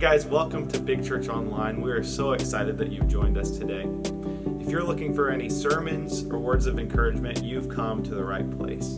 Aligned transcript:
guys, 0.00 0.24
welcome 0.24 0.66
to 0.66 0.80
Big 0.80 1.04
Church 1.04 1.28
Online. 1.28 1.82
We 1.82 1.90
are 1.90 2.02
so 2.02 2.32
excited 2.32 2.78
that 2.78 2.90
you've 2.90 3.06
joined 3.06 3.36
us 3.36 3.50
today. 3.50 3.86
If 4.58 4.70
you're 4.70 4.82
looking 4.82 5.14
for 5.14 5.28
any 5.28 5.50
sermons 5.50 6.24
or 6.24 6.38
words 6.38 6.64
of 6.64 6.78
encouragement, 6.78 7.44
you've 7.44 7.68
come 7.68 8.02
to 8.04 8.14
the 8.14 8.24
right 8.24 8.50
place. 8.58 8.96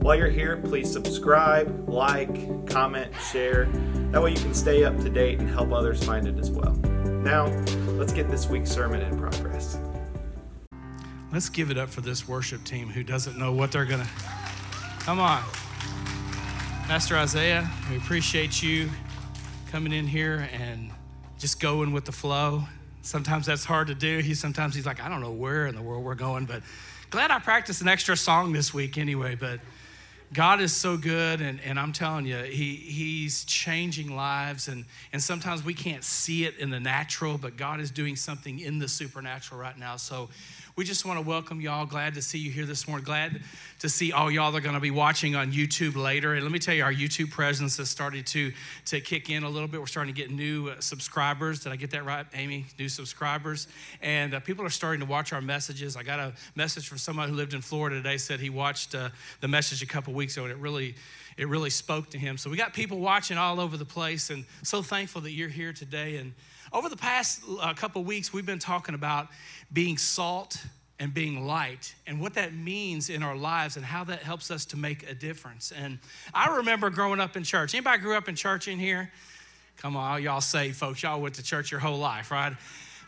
While 0.00 0.14
you're 0.14 0.30
here, 0.30 0.56
please 0.58 0.92
subscribe, 0.92 1.88
like, 1.88 2.68
comment, 2.68 3.12
share. 3.32 3.64
That 4.12 4.22
way 4.22 4.30
you 4.30 4.36
can 4.36 4.54
stay 4.54 4.84
up 4.84 4.96
to 4.98 5.10
date 5.10 5.40
and 5.40 5.50
help 5.50 5.72
others 5.72 6.04
find 6.04 6.28
it 6.28 6.38
as 6.38 6.52
well. 6.52 6.72
Now, 6.72 7.46
let's 7.98 8.12
get 8.12 8.30
this 8.30 8.46
week's 8.46 8.70
sermon 8.70 9.00
in 9.00 9.18
progress. 9.18 9.76
Let's 11.32 11.48
give 11.48 11.72
it 11.72 11.78
up 11.78 11.88
for 11.88 12.00
this 12.00 12.28
worship 12.28 12.62
team 12.62 12.90
who 12.90 13.02
doesn't 13.02 13.36
know 13.36 13.50
what 13.50 13.72
they're 13.72 13.84
going 13.84 14.02
to. 14.02 14.10
Come 15.00 15.18
on. 15.18 15.42
Pastor 16.86 17.16
Isaiah, 17.16 17.68
we 17.90 17.96
appreciate 17.96 18.62
you 18.62 18.88
coming 19.68 19.92
in 19.92 20.06
here 20.06 20.48
and 20.52 20.90
just 21.38 21.60
going 21.60 21.92
with 21.92 22.06
the 22.06 22.12
flow. 22.12 22.62
Sometimes 23.02 23.44
that's 23.44 23.64
hard 23.64 23.88
to 23.88 23.94
do. 23.94 24.18
He 24.18 24.34
sometimes 24.34 24.74
he's 24.74 24.86
like, 24.86 25.00
I 25.00 25.10
don't 25.10 25.20
know 25.20 25.32
where 25.32 25.66
in 25.66 25.74
the 25.74 25.82
world 25.82 26.02
we're 26.02 26.14
going, 26.14 26.46
but 26.46 26.62
glad 27.10 27.30
I 27.30 27.38
practiced 27.38 27.82
an 27.82 27.88
extra 27.88 28.16
song 28.16 28.52
this 28.52 28.72
week 28.72 28.96
anyway. 28.96 29.34
But 29.34 29.60
God 30.32 30.62
is 30.62 30.74
so 30.74 30.96
good, 30.96 31.42
and, 31.42 31.60
and 31.60 31.78
I'm 31.78 31.92
telling 31.92 32.24
you, 32.24 32.36
he, 32.38 32.76
He's 32.76 33.44
changing 33.44 34.14
lives, 34.14 34.68
and, 34.68 34.84
and 35.12 35.22
sometimes 35.22 35.64
we 35.64 35.74
can't 35.74 36.04
see 36.04 36.44
it 36.44 36.56
in 36.58 36.70
the 36.70 36.80
natural, 36.80 37.36
but 37.38 37.56
God 37.56 37.80
is 37.80 37.90
doing 37.90 38.16
something 38.16 38.60
in 38.60 38.78
the 38.78 38.88
supernatural 38.88 39.60
right 39.60 39.78
now. 39.78 39.96
So 39.96 40.30
we 40.78 40.84
just 40.84 41.04
want 41.04 41.18
to 41.18 41.26
welcome 41.26 41.60
y'all. 41.60 41.84
Glad 41.84 42.14
to 42.14 42.22
see 42.22 42.38
you 42.38 42.52
here 42.52 42.64
this 42.64 42.86
morning. 42.86 43.04
Glad 43.04 43.40
to 43.80 43.88
see 43.88 44.12
all 44.12 44.30
y'all 44.30 44.52
that 44.52 44.58
are 44.58 44.60
going 44.60 44.76
to 44.76 44.80
be 44.80 44.92
watching 44.92 45.34
on 45.34 45.50
YouTube 45.50 45.96
later. 45.96 46.34
And 46.34 46.44
let 46.44 46.52
me 46.52 46.60
tell 46.60 46.72
you, 46.72 46.84
our 46.84 46.92
YouTube 46.92 47.32
presence 47.32 47.78
has 47.78 47.90
started 47.90 48.28
to, 48.28 48.52
to 48.84 49.00
kick 49.00 49.28
in 49.28 49.42
a 49.42 49.48
little 49.48 49.66
bit. 49.66 49.80
We're 49.80 49.88
starting 49.88 50.14
to 50.14 50.20
get 50.20 50.30
new 50.30 50.68
uh, 50.68 50.76
subscribers. 50.78 51.64
Did 51.64 51.72
I 51.72 51.76
get 51.76 51.90
that 51.90 52.04
right, 52.04 52.26
Amy? 52.32 52.64
New 52.78 52.88
subscribers. 52.88 53.66
And 54.02 54.34
uh, 54.34 54.38
people 54.38 54.64
are 54.64 54.70
starting 54.70 55.00
to 55.00 55.06
watch 55.06 55.32
our 55.32 55.40
messages. 55.40 55.96
I 55.96 56.04
got 56.04 56.20
a 56.20 56.32
message 56.54 56.88
from 56.88 56.98
someone 56.98 57.28
who 57.28 57.34
lived 57.34 57.54
in 57.54 57.60
Florida 57.60 57.96
today, 57.96 58.16
said 58.16 58.38
he 58.38 58.48
watched 58.48 58.94
uh, 58.94 59.08
the 59.40 59.48
message 59.48 59.82
a 59.82 59.86
couple 59.86 60.12
weeks 60.14 60.36
ago, 60.36 60.44
and 60.44 60.52
it 60.52 60.58
really 60.58 60.94
it 61.36 61.48
really 61.48 61.70
spoke 61.70 62.10
to 62.10 62.18
him. 62.18 62.36
So 62.36 62.50
we 62.50 62.56
got 62.56 62.72
people 62.72 62.98
watching 62.98 63.36
all 63.36 63.58
over 63.60 63.76
the 63.76 63.84
place, 63.84 64.30
and 64.30 64.44
so 64.62 64.82
thankful 64.82 65.22
that 65.22 65.30
you're 65.32 65.48
here 65.48 65.72
today. 65.72 66.16
And 66.16 66.34
over 66.72 66.88
the 66.88 66.96
past 66.96 67.42
uh, 67.60 67.72
couple 67.74 68.02
weeks, 68.04 68.32
we've 68.32 68.44
been 68.44 68.58
talking 68.58 68.94
about 68.94 69.28
being 69.72 69.96
salt 69.96 70.60
and 71.00 71.14
being 71.14 71.46
light 71.46 71.94
and 72.06 72.20
what 72.20 72.34
that 72.34 72.52
means 72.54 73.08
in 73.08 73.22
our 73.22 73.36
lives 73.36 73.76
and 73.76 73.84
how 73.84 74.04
that 74.04 74.20
helps 74.20 74.50
us 74.50 74.64
to 74.66 74.76
make 74.76 75.08
a 75.08 75.14
difference. 75.14 75.72
And 75.72 75.98
I 76.34 76.56
remember 76.56 76.90
growing 76.90 77.20
up 77.20 77.36
in 77.36 77.44
church. 77.44 77.74
Anybody 77.74 78.02
grew 78.02 78.16
up 78.16 78.28
in 78.28 78.34
church 78.34 78.68
in 78.68 78.78
here? 78.78 79.10
Come 79.76 79.96
on, 79.96 80.22
y'all 80.22 80.40
say, 80.40 80.72
folks, 80.72 81.02
y'all 81.02 81.20
went 81.20 81.36
to 81.36 81.42
church 81.42 81.70
your 81.70 81.80
whole 81.80 81.98
life, 81.98 82.32
right? 82.32 82.52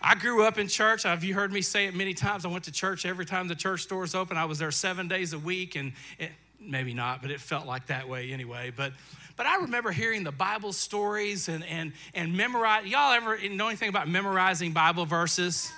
I 0.01 0.15
grew 0.15 0.45
up 0.45 0.57
in 0.57 0.69
church. 0.69 1.03
Have 1.03 1.25
you 1.25 1.35
heard 1.35 1.53
me 1.53 1.63
say 1.63 1.87
it 1.87 1.95
many 1.95 2.15
times? 2.15 2.45
I 2.45 2.49
went 2.49 2.65
to 2.65 2.73
church 2.73 3.05
every 3.05 3.27
time 3.27 3.49
the 3.49 3.55
church 3.57 3.87
doors 3.89 4.15
open. 4.15 4.37
I 4.37 4.45
was 4.45 4.59
there 4.59 4.71
seven 4.71 5.09
days 5.09 5.33
a 5.33 5.39
week, 5.39 5.75
and 5.75 5.93
it, 6.19 6.31
maybe 6.61 6.95
not, 6.95 7.23
but 7.23 7.31
it 7.31 7.41
felt 7.41 7.67
like 7.67 7.89
that 7.89 8.09
way 8.09 8.33
anyway. 8.33 8.73
But 8.75 8.93
but 9.37 9.47
I 9.47 9.57
remember 9.63 9.91
hearing 9.91 10.23
the 10.23 10.33
Bible 10.33 10.75
stories 10.75 11.49
and, 11.49 11.65
and, 11.65 11.95
and 12.13 12.37
memorize. 12.37 12.85
Y'all 12.85 13.13
ever 13.13 13.39
know 13.49 13.69
anything 13.69 13.89
about 13.89 14.07
memorizing 14.07 14.73
Bible 14.73 15.07
verses? 15.07 15.73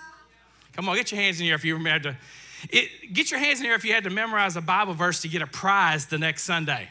Come 0.73 0.89
on, 0.89 0.97
get 0.97 1.12
your 1.12 1.20
hands 1.20 1.39
in 1.39 1.47
here 1.47 1.55
if 1.55 1.65
you 1.65 1.77
had 1.84 2.03
to. 2.05 2.17
It, 2.70 3.12
get 3.12 3.31
your 3.31 3.41
hands 3.41 3.59
in 3.59 3.67
here 3.67 3.75
if 3.75 3.84
you 3.84 3.92
had 3.92 4.05
to 4.05 4.11
memorize 4.11 4.56
a 4.56 4.61
Bible 4.61 4.95
verse 4.95 5.23
to 5.23 5.28
get 5.28 5.42
a 5.42 5.47
prize 5.47 6.06
the 6.06 6.19
next 6.19 6.45
Sunday. 6.45 6.89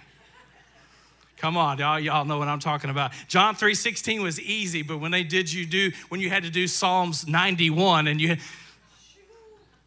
Come 1.38 1.58
on, 1.58 1.80
y'all, 1.80 2.00
y'all 2.00 2.24
know 2.24 2.38
what 2.38 2.48
I'm 2.48 2.60
talking 2.60 2.92
about. 2.92 3.14
John 3.28 3.56
3:16 3.56 4.22
was 4.22 4.40
easy, 4.40 4.84
but 4.84 5.00
when 5.00 5.10
they 5.10 5.24
did 5.24 5.52
you 5.52 5.66
do 5.66 5.92
when 6.10 6.22
you 6.22 6.30
had 6.30 6.44
to 6.44 6.52
do 6.52 6.68
Psalms 6.68 7.28
91 7.28 8.08
and 8.08 8.22
you 8.22 8.38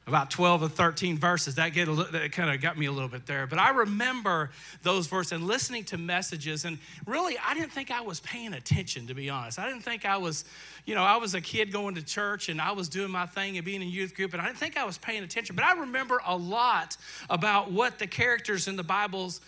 about 0.07 0.31
12 0.31 0.63
or 0.63 0.69
13 0.69 1.17
verses. 1.17 1.55
That, 1.55 1.71
get 1.71 1.89
a, 1.89 1.95
that 1.95 2.33
kind 2.33 2.51
of 2.51 2.61
got 2.61 2.77
me 2.77 2.87
a 2.87 2.93
little 2.93 3.09
bit 3.09 3.27
there. 3.27 3.47
But 3.47 3.59
I 3.59 3.71
remember 3.71 4.51
those 4.83 5.07
verses 5.07 5.33
and 5.33 5.47
listening 5.47 5.85
to 5.85 5.99
messages. 5.99 6.65
And 6.65 6.79
really, 7.07 7.37
I 7.39 7.55
didn't 7.55 7.73
think 7.73 7.91
I 7.91 8.03
was 8.03 8.21
paying 8.21 8.53
attention, 8.53 9.07
to 9.07 9.15
be 9.15 9.31
honest. 9.31 9.59
I 9.59 9.67
didn't 9.67 9.83
think 9.83 10.05
I 10.05 10.19
was, 10.19 10.45
you 10.85 10.95
know, 10.95 11.03
I 11.03 11.17
was 11.17 11.35
a 11.35 11.41
kid 11.41 11.73
going 11.73 11.95
to 11.95 12.03
church 12.03 12.49
and 12.49 12.61
I 12.61 12.73
was 12.73 12.89
doing 12.89 13.11
my 13.11 13.27
thing 13.27 13.57
and 13.57 13.65
being 13.65 13.81
in 13.81 13.89
youth 13.89 14.15
group. 14.15 14.35
And 14.35 14.43
I 14.43 14.47
didn't 14.47 14.59
think 14.59 14.77
I 14.77 14.85
was 14.85 14.99
paying 14.99 15.25
attention. 15.25 15.57
But 15.57 15.65
I 15.65 15.73
remember 15.81 16.21
a 16.27 16.37
lot 16.37 16.97
about 17.31 17.73
what 17.73 17.99
the 17.99 18.07
characters 18.07 18.69
in 18.69 18.77
the 18.77 18.85
Bibles 18.85 19.41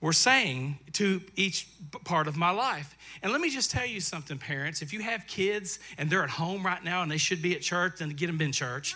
were 0.00 0.12
saying 0.12 0.78
to 0.92 1.20
each 1.36 1.68
part 2.04 2.28
of 2.28 2.36
my 2.36 2.50
life. 2.50 2.96
And 3.22 3.32
let 3.32 3.40
me 3.40 3.50
just 3.50 3.70
tell 3.70 3.86
you 3.86 4.00
something, 4.00 4.38
parents. 4.38 4.82
If 4.82 4.92
you 4.92 5.00
have 5.00 5.26
kids 5.26 5.78
and 5.98 6.10
they're 6.10 6.22
at 6.22 6.30
home 6.30 6.64
right 6.64 6.82
now 6.84 7.02
and 7.02 7.10
they 7.10 7.16
should 7.16 7.42
be 7.42 7.54
at 7.54 7.62
church, 7.62 7.94
then 7.98 8.10
get 8.10 8.26
them 8.26 8.40
in 8.40 8.52
church. 8.52 8.94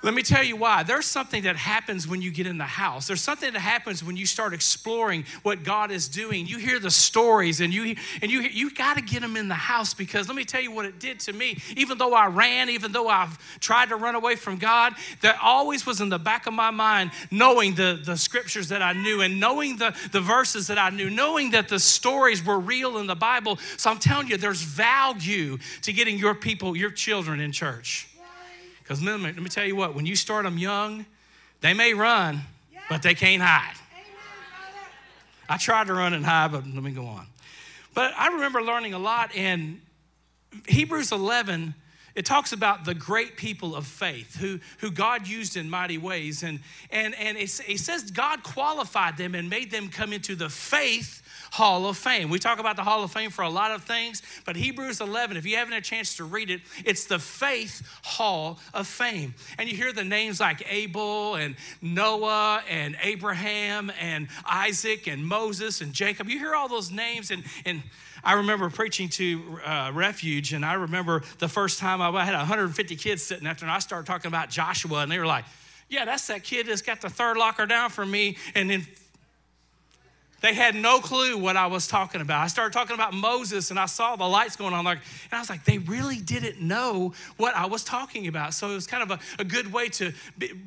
Let 0.00 0.14
me 0.14 0.22
tell 0.22 0.44
you 0.44 0.54
why. 0.54 0.84
There's 0.84 1.06
something 1.06 1.42
that 1.42 1.56
happens 1.56 2.06
when 2.06 2.22
you 2.22 2.30
get 2.30 2.46
in 2.46 2.56
the 2.56 2.64
house. 2.64 3.08
There's 3.08 3.20
something 3.20 3.52
that 3.52 3.58
happens 3.58 4.04
when 4.04 4.16
you 4.16 4.26
start 4.26 4.54
exploring 4.54 5.24
what 5.42 5.64
God 5.64 5.90
is 5.90 6.06
doing. 6.06 6.46
You 6.46 6.58
hear 6.58 6.78
the 6.78 6.90
stories 6.90 7.60
and 7.60 7.74
you 7.74 7.96
and 8.22 8.30
you 8.30 8.42
you 8.42 8.70
got 8.70 8.96
to 8.96 9.02
get 9.02 9.22
them 9.22 9.36
in 9.36 9.48
the 9.48 9.56
house 9.56 9.94
because 9.94 10.28
let 10.28 10.36
me 10.36 10.44
tell 10.44 10.60
you 10.60 10.70
what 10.70 10.84
it 10.84 11.00
did 11.00 11.18
to 11.20 11.32
me. 11.32 11.58
Even 11.76 11.98
though 11.98 12.14
I 12.14 12.28
ran, 12.28 12.70
even 12.70 12.92
though 12.92 13.08
I've 13.08 13.36
tried 13.58 13.88
to 13.88 13.96
run 13.96 14.14
away 14.14 14.36
from 14.36 14.58
God, 14.58 14.94
that 15.22 15.36
always 15.42 15.84
was 15.84 16.00
in 16.00 16.10
the 16.10 16.18
back 16.18 16.46
of 16.46 16.54
my 16.54 16.70
mind 16.70 17.10
knowing 17.32 17.74
the 17.74 18.00
the 18.04 18.16
scriptures 18.16 18.68
that 18.68 18.82
I 18.82 18.92
knew 18.92 19.22
and 19.22 19.40
knowing 19.40 19.78
the 19.78 19.96
the 20.12 20.20
verses 20.20 20.68
that 20.68 20.78
I 20.78 20.90
knew, 20.90 21.10
knowing 21.10 21.50
that 21.50 21.68
the 21.68 21.80
stories 21.80 22.44
were 22.44 22.60
real 22.60 22.98
in 22.98 23.08
the 23.08 23.16
Bible. 23.16 23.58
So 23.76 23.90
I'm 23.90 23.98
telling 23.98 24.28
you 24.28 24.36
there's 24.36 24.62
value 24.62 25.58
to 25.82 25.92
getting 25.92 26.18
your 26.18 26.36
people, 26.36 26.76
your 26.76 26.90
children 26.90 27.40
in 27.40 27.50
church. 27.50 28.08
Because 28.88 29.02
let 29.02 29.20
me, 29.20 29.26
let 29.26 29.36
me 29.36 29.50
tell 29.50 29.66
you 29.66 29.76
what, 29.76 29.94
when 29.94 30.06
you 30.06 30.16
start 30.16 30.44
them 30.44 30.56
young, 30.56 31.04
they 31.60 31.74
may 31.74 31.92
run, 31.92 32.40
but 32.88 33.02
they 33.02 33.12
can't 33.12 33.42
hide. 33.42 33.74
I 35.46 35.58
tried 35.58 35.88
to 35.88 35.92
run 35.92 36.14
and 36.14 36.24
hide, 36.24 36.52
but 36.52 36.66
let 36.66 36.82
me 36.82 36.92
go 36.92 37.04
on. 37.04 37.26
But 37.92 38.14
I 38.16 38.28
remember 38.28 38.62
learning 38.62 38.94
a 38.94 38.98
lot 38.98 39.34
in 39.34 39.82
Hebrews 40.66 41.12
11. 41.12 41.74
It 42.14 42.24
talks 42.24 42.54
about 42.54 42.86
the 42.86 42.94
great 42.94 43.36
people 43.36 43.76
of 43.76 43.86
faith 43.86 44.36
who, 44.36 44.58
who 44.78 44.90
God 44.90 45.28
used 45.28 45.58
in 45.58 45.68
mighty 45.68 45.98
ways. 45.98 46.42
And, 46.42 46.60
and, 46.90 47.14
and 47.16 47.36
it, 47.36 47.60
it 47.68 47.80
says 47.80 48.10
God 48.10 48.42
qualified 48.42 49.18
them 49.18 49.34
and 49.34 49.50
made 49.50 49.70
them 49.70 49.90
come 49.90 50.14
into 50.14 50.34
the 50.34 50.48
faith 50.48 51.22
Hall 51.52 51.86
of 51.86 51.96
Fame. 51.96 52.30
We 52.30 52.38
talk 52.38 52.58
about 52.58 52.76
the 52.76 52.82
Hall 52.82 53.02
of 53.02 53.12
Fame 53.12 53.30
for 53.30 53.42
a 53.42 53.50
lot 53.50 53.70
of 53.70 53.84
things, 53.84 54.22
but 54.44 54.56
Hebrews 54.56 55.00
11, 55.00 55.36
if 55.36 55.46
you 55.46 55.56
haven't 55.56 55.72
had 55.72 55.82
a 55.82 55.84
chance 55.84 56.16
to 56.16 56.24
read 56.24 56.50
it, 56.50 56.60
it's 56.84 57.04
the 57.06 57.18
Faith 57.18 57.82
Hall 58.02 58.58
of 58.74 58.86
Fame. 58.86 59.34
And 59.58 59.68
you 59.68 59.76
hear 59.76 59.92
the 59.92 60.04
names 60.04 60.40
like 60.40 60.62
Abel 60.70 61.36
and 61.36 61.56
Noah 61.82 62.62
and 62.68 62.96
Abraham 63.02 63.92
and 64.00 64.28
Isaac 64.48 65.06
and 65.06 65.26
Moses 65.26 65.80
and 65.80 65.92
Jacob. 65.92 66.28
You 66.28 66.38
hear 66.38 66.54
all 66.54 66.68
those 66.68 66.90
names, 66.90 67.30
and, 67.30 67.44
and 67.64 67.82
I 68.24 68.34
remember 68.34 68.68
preaching 68.70 69.08
to 69.10 69.58
uh, 69.64 69.90
Refuge, 69.94 70.52
and 70.52 70.64
I 70.64 70.74
remember 70.74 71.22
the 71.38 71.48
first 71.48 71.78
time 71.78 72.02
I, 72.02 72.24
had 72.24 72.34
150 72.34 72.96
kids 72.96 73.22
sitting 73.22 73.46
after, 73.46 73.64
and 73.64 73.72
I 73.72 73.78
started 73.78 74.06
talking 74.06 74.28
about 74.28 74.50
Joshua, 74.50 75.02
and 75.02 75.10
they 75.10 75.18
were 75.18 75.26
like, 75.26 75.44
yeah, 75.88 76.04
that's 76.04 76.26
that 76.26 76.44
kid 76.44 76.66
that's 76.66 76.82
got 76.82 77.00
the 77.00 77.08
third 77.08 77.36
locker 77.36 77.66
down 77.66 77.90
from 77.90 78.10
me. 78.10 78.36
And 78.54 78.68
then 78.68 78.86
they 80.40 80.54
had 80.54 80.74
no 80.74 81.00
clue 81.00 81.36
what 81.36 81.56
I 81.56 81.66
was 81.66 81.86
talking 81.86 82.20
about. 82.20 82.42
I 82.42 82.46
started 82.46 82.72
talking 82.72 82.94
about 82.94 83.12
Moses 83.12 83.70
and 83.70 83.78
I 83.78 83.86
saw 83.86 84.14
the 84.16 84.24
lights 84.24 84.56
going 84.56 84.72
on, 84.72 84.84
like, 84.84 84.98
and 85.30 85.36
I 85.36 85.40
was 85.40 85.50
like, 85.50 85.64
they 85.64 85.78
really 85.78 86.18
didn't 86.18 86.60
know 86.60 87.12
what 87.36 87.56
I 87.56 87.66
was 87.66 87.82
talking 87.82 88.28
about. 88.28 88.54
So 88.54 88.70
it 88.70 88.74
was 88.74 88.86
kind 88.86 89.02
of 89.02 89.10
a, 89.10 89.42
a 89.42 89.44
good 89.44 89.72
way 89.72 89.88
to 89.90 90.12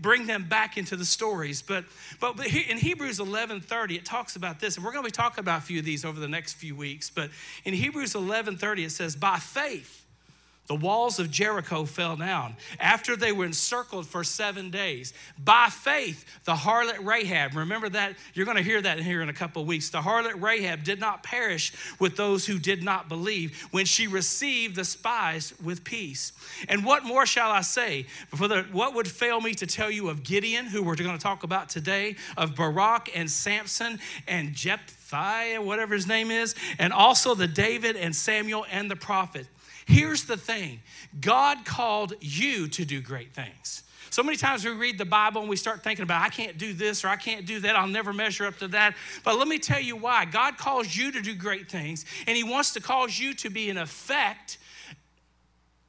bring 0.02 0.28
them 0.28 0.48
back 0.50 0.78
into 0.78 0.96
the 0.96 1.06
stories. 1.06 1.62
But, 1.62 1.86
but 2.20 2.38
in 2.46 2.78
Hebrews 2.78 3.20
11:30, 3.20 3.96
it 3.96 4.06
talks 4.06 4.36
about 4.36 4.60
this, 4.60 4.76
and 4.76 4.86
we're 4.86 4.92
going 4.92 5.04
to 5.04 5.08
be 5.08 5.12
talking 5.12 5.40
about 5.40 5.60
a 5.60 5.64
few 5.64 5.80
of 5.80 5.86
these 5.86 6.04
over 6.04 6.20
the 6.20 6.28
next 6.28 6.54
few 6.54 6.76
weeks. 6.76 7.10
But 7.10 7.30
in 7.64 7.74
Hebrews 7.74 8.14
11:30, 8.14 8.86
it 8.86 8.92
says, 8.92 9.16
by 9.16 9.38
faith, 9.38 10.01
the 10.68 10.76
walls 10.76 11.20
of 11.20 11.30
Jericho 11.30 11.84
fell 11.84 12.16
down 12.16 12.56
after 12.80 13.18
they 13.18 13.32
were 13.34 13.46
encircled 13.46 14.08
for 14.08 14.24
seven 14.24 14.70
days. 14.70 15.14
By 15.38 15.68
faith, 15.70 16.24
the 16.46 16.54
harlot 16.54 17.04
Rahab, 17.04 17.56
remember 17.56 17.90
that? 17.90 18.16
You're 18.34 18.46
going 18.46 18.58
to 18.58 18.64
hear 18.64 18.82
that 18.82 19.00
here 19.00 19.22
in 19.22 19.28
a 19.28 19.34
couple 19.34 19.62
of 19.62 19.68
weeks. 19.68 19.90
The 19.90 20.02
harlot 20.02 20.42
Rahab 20.42 20.84
did 20.84 21.00
not 21.00 21.24
perish 21.24 21.74
with 22.00 22.16
those 22.16 22.46
who 22.46 22.58
did 22.58 22.84
not 22.84 23.10
believe 23.10 23.68
when 23.72 23.86
she 23.86 24.08
received 24.08 24.76
the 24.76 24.86
spies 24.86 25.54
with 25.62 25.84
peace. 25.84 26.32
And 26.70 26.86
what 26.86 27.04
more 27.04 27.26
shall 27.26 27.52
I 27.52 27.62
say? 27.62 28.04
For 28.36 28.48
the, 28.48 28.62
what 28.72 28.96
would 28.96 29.10
fail 29.10 29.42
me 29.42 29.54
to 29.56 29.68
tell 29.68 29.92
you 29.92 30.10
of 30.10 30.24
Gideon, 30.24 30.68
who 30.68 30.84
we're 30.84 30.96
going 30.96 31.18
to 31.18 31.24
talk 31.24 31.44
about 31.44 31.68
today, 31.68 32.16
of 32.38 32.56
Barak 32.56 33.10
and 33.14 33.30
Samson 33.30 34.00
and 34.28 34.54
Jephthah, 34.54 35.58
whatever 35.60 35.96
his 35.96 36.08
name 36.08 36.32
is, 36.32 36.56
and 36.80 36.94
also 36.94 37.36
the 37.36 37.48
David 37.48 37.98
and 37.98 38.16
Samuel 38.16 38.66
and 38.72 38.90
the 38.90 38.96
prophet. 38.96 39.48
Here's 39.92 40.24
the 40.24 40.38
thing 40.38 40.80
God 41.20 41.66
called 41.66 42.14
you 42.22 42.70
to 42.70 42.86
do 42.86 43.02
great 43.02 43.34
things. 43.34 43.84
So 44.10 44.24
many 44.24 44.38
times 44.38 44.64
we 44.64 44.72
read 44.72 44.98
the 44.98 45.06
Bible 45.06 45.42
and 45.42 45.50
we 45.50 45.56
start 45.56 45.84
thinking 45.84 46.04
about, 46.04 46.22
I 46.22 46.30
can't 46.30 46.58
do 46.58 46.74
this 46.74 47.04
or 47.04 47.10
I 47.10 47.18
can't 47.18 47.46
do 47.46 47.60
that, 47.62 47.76
I'll 47.76 47.88
never 47.88 48.14
measure 48.14 48.46
up 48.46 48.58
to 48.60 48.70
that. 48.70 48.96
But 49.24 49.38
let 49.38 49.48
me 49.48 49.60
tell 49.60 49.82
you 49.82 49.96
why. 49.96 50.26
God 50.26 50.58
calls 50.58 50.96
you 50.96 51.12
to 51.12 51.22
do 51.22 51.36
great 51.36 51.70
things, 51.70 52.06
and 52.26 52.38
He 52.38 52.44
wants 52.44 52.74
to 52.74 52.82
cause 52.82 53.20
you 53.20 53.34
to 53.36 53.50
be 53.50 53.70
an 53.70 53.78
effect 53.78 54.58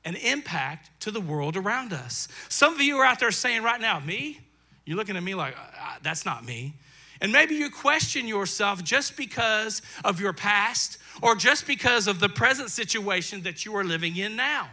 an 0.04 0.16
impact 0.16 0.90
to 0.98 1.12
the 1.12 1.20
world 1.20 1.56
around 1.56 1.92
us. 1.92 2.26
Some 2.48 2.74
of 2.74 2.80
you 2.80 2.96
are 2.98 3.04
out 3.04 3.20
there 3.20 3.30
saying 3.30 3.62
right 3.62 3.80
now, 3.80 4.00
me? 4.00 4.40
You're 4.84 4.96
looking 4.96 5.16
at 5.16 5.22
me 5.22 5.36
like, 5.36 5.54
that's 6.02 6.26
not 6.26 6.44
me. 6.44 6.74
And 7.20 7.30
maybe 7.30 7.54
you 7.54 7.70
question 7.70 8.26
yourself 8.26 8.82
just 8.82 9.16
because 9.16 9.80
of 10.04 10.20
your 10.20 10.32
past 10.32 10.98
or 11.20 11.34
just 11.34 11.66
because 11.66 12.06
of 12.06 12.20
the 12.20 12.28
present 12.28 12.70
situation 12.70 13.42
that 13.42 13.64
you 13.64 13.76
are 13.76 13.84
living 13.84 14.16
in 14.16 14.36
now. 14.36 14.68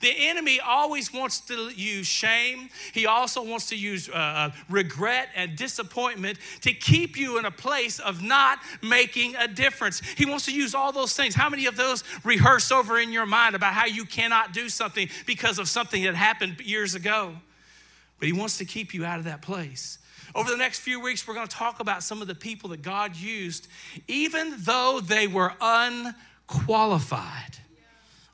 The 0.00 0.12
enemy 0.28 0.60
always 0.60 1.12
wants 1.12 1.40
to 1.40 1.70
use 1.70 2.06
shame. 2.06 2.68
He 2.92 3.06
also 3.06 3.42
wants 3.42 3.68
to 3.70 3.76
use 3.76 4.08
uh, 4.08 4.12
uh, 4.12 4.50
regret 4.68 5.28
and 5.34 5.56
disappointment 5.56 6.38
to 6.62 6.72
keep 6.72 7.16
you 7.16 7.38
in 7.38 7.44
a 7.44 7.50
place 7.50 8.00
of 8.00 8.22
not 8.22 8.58
making 8.82 9.36
a 9.36 9.48
difference. 9.48 10.00
He 10.00 10.26
wants 10.26 10.44
to 10.46 10.52
use 10.52 10.74
all 10.74 10.92
those 10.92 11.14
things. 11.14 11.34
How 11.34 11.48
many 11.48 11.66
of 11.66 11.76
those 11.76 12.04
rehearse 12.24 12.70
over 12.70 12.98
in 12.98 13.12
your 13.12 13.26
mind 13.26 13.54
about 13.54 13.72
how 13.72 13.86
you 13.86 14.04
cannot 14.04 14.52
do 14.52 14.68
something 14.68 15.08
because 15.26 15.58
of 15.58 15.68
something 15.68 16.02
that 16.04 16.14
happened 16.14 16.60
years 16.60 16.94
ago? 16.94 17.34
But 18.18 18.26
he 18.26 18.32
wants 18.32 18.58
to 18.58 18.64
keep 18.64 18.94
you 18.94 19.04
out 19.04 19.18
of 19.18 19.24
that 19.24 19.42
place. 19.42 19.98
Over 20.34 20.50
the 20.50 20.56
next 20.56 20.80
few 20.80 20.98
weeks, 21.00 21.26
we're 21.28 21.34
going 21.34 21.46
to 21.46 21.56
talk 21.56 21.78
about 21.80 22.02
some 22.02 22.20
of 22.20 22.26
the 22.26 22.34
people 22.34 22.70
that 22.70 22.82
God 22.82 23.16
used, 23.16 23.68
even 24.08 24.54
though 24.58 25.00
they 25.00 25.28
were 25.28 25.52
unqualified. 25.60 27.58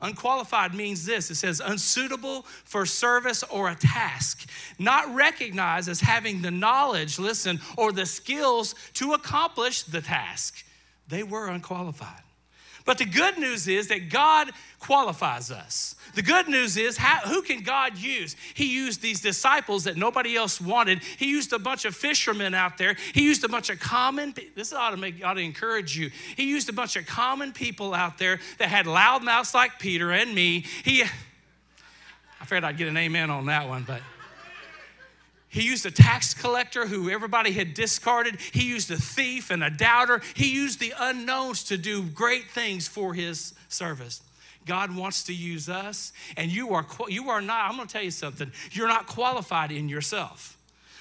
Unqualified 0.03 0.73
means 0.73 1.05
this 1.05 1.31
it 1.31 1.35
says 1.35 1.61
unsuitable 1.61 2.47
for 2.65 2.87
service 2.87 3.43
or 3.45 3.69
a 3.69 3.75
task, 3.75 4.49
not 4.79 5.15
recognized 5.15 5.91
as 5.91 6.01
having 6.01 6.41
the 6.41 6.51
knowledge, 6.51 7.19
listen, 7.19 7.61
or 7.77 7.93
the 7.93 8.07
skills 8.07 8.75
to 8.95 9.13
accomplish 9.13 9.83
the 9.83 10.01
task. 10.01 10.65
They 11.09 11.23
were 11.23 11.49
unqualified. 11.49 12.23
But 12.87 12.97
the 12.97 13.05
good 13.05 13.39
news 13.39 13.69
is 13.69 13.89
that 13.89 14.09
God 14.09 14.51
qualifies 14.79 15.51
us. 15.51 15.97
The 16.15 16.23
good 16.23 16.49
news 16.49 16.77
is, 16.77 16.97
how, 16.97 17.19
who 17.29 17.43
can 17.43 17.63
God 17.63 17.97
use? 17.97 18.37
He 18.55 18.75
used 18.75 19.01
these 19.01 19.21
disciples 19.21 19.85
that 19.85 19.97
nobody 19.97 20.37
else 20.37 20.61
wanted. 20.61 21.03
He 21.03 21.31
used 21.31 21.53
a 21.53 21.59
bunch 21.59 21.85
of 21.85 21.95
fishermen 21.95 22.55
out 22.55 22.79
there. 22.79 22.97
He 23.15 23.23
used 23.23 23.45
a 23.45 23.49
bunch 23.49 23.71
of 23.71 23.79
common, 23.81 24.35
this 24.55 24.73
ought 24.73 24.91
to, 24.91 24.97
make, 24.97 25.25
ought 25.25 25.35
to 25.35 25.41
encourage 25.41 25.97
you. 25.97 26.11
He 26.37 26.45
used 26.51 26.69
a 26.69 26.73
bunch 26.73 26.97
of 26.97 27.07
common 27.07 27.53
people 27.53 27.95
out 27.95 28.19
there 28.19 28.41
that 28.59 28.69
had 28.69 28.87
loud 28.87 29.23
mouths 29.23 29.55
like 29.55 29.79
Peter 29.79 30.13
and 30.13 30.35
me. 30.35 30.65
He, 30.85 31.03
I 31.03 32.45
figured 32.45 32.65
I'd 32.65 32.77
get 32.77 32.89
an 32.89 32.97
amen 32.97 33.31
on 33.31 33.47
that 33.47 33.69
one, 33.69 33.85
but. 33.87 34.03
He 35.53 35.63
used 35.63 35.85
a 35.85 35.91
tax 35.91 36.33
collector 36.33 36.87
who 36.87 37.11
everybody 37.11 37.51
had 37.51 37.75
discarded. 37.75 38.41
He 38.53 38.63
used 38.63 38.89
a 38.93 38.97
thief 38.97 39.51
and 39.51 39.65
a 39.65 39.71
doubter. 39.71 40.23
He 40.35 40.53
used 40.55 40.79
the 40.79 40.95
unknowns 40.97 41.65
to 41.65 41.77
do 41.77 42.05
great 42.05 42.49
things 42.53 42.87
for 42.87 43.15
his 43.15 43.53
service. 43.69 44.23
God 44.67 44.95
wants 44.95 45.25
to 45.25 45.35
use 45.35 45.69
us, 45.69 46.13
and 46.37 46.51
you 46.51 46.75
are, 46.75 46.87
you 47.09 47.31
are 47.31 47.41
not, 47.41 47.71
I'm 47.71 47.77
going 47.77 47.89
to 47.89 47.93
tell 47.93 48.03
you 48.03 48.11
something, 48.11 48.53
you're 48.73 48.89
not 48.89 49.07
qualified 49.07 49.73
in 49.73 49.89
yourself. 49.89 50.59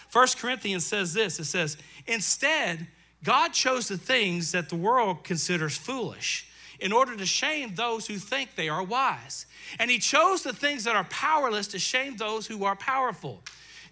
First 0.10 0.40
Corinthians 0.40 0.86
says 0.86 1.14
this 1.14 1.40
it 1.40 1.46
says, 1.46 1.78
Instead, 2.08 2.88
God 3.24 3.54
chose 3.54 3.88
the 3.88 3.98
things 3.98 4.52
that 4.54 4.70
the 4.70 4.76
world 4.76 5.24
considers 5.24 5.78
foolish 5.78 6.48
in 6.80 6.92
order 6.94 7.16
to 7.16 7.26
shame 7.26 7.76
those 7.76 8.08
who 8.08 8.16
think 8.16 8.56
they 8.56 8.70
are 8.70 8.84
wise. 8.84 9.46
And 9.78 9.92
He 9.92 10.00
chose 10.00 10.44
the 10.44 10.54
things 10.54 10.86
that 10.86 10.96
are 10.96 11.04
powerless 11.06 11.68
to 11.68 11.80
shame 11.80 12.16
those 12.16 12.48
who 12.48 12.64
are 12.64 12.76
powerful. 12.76 13.42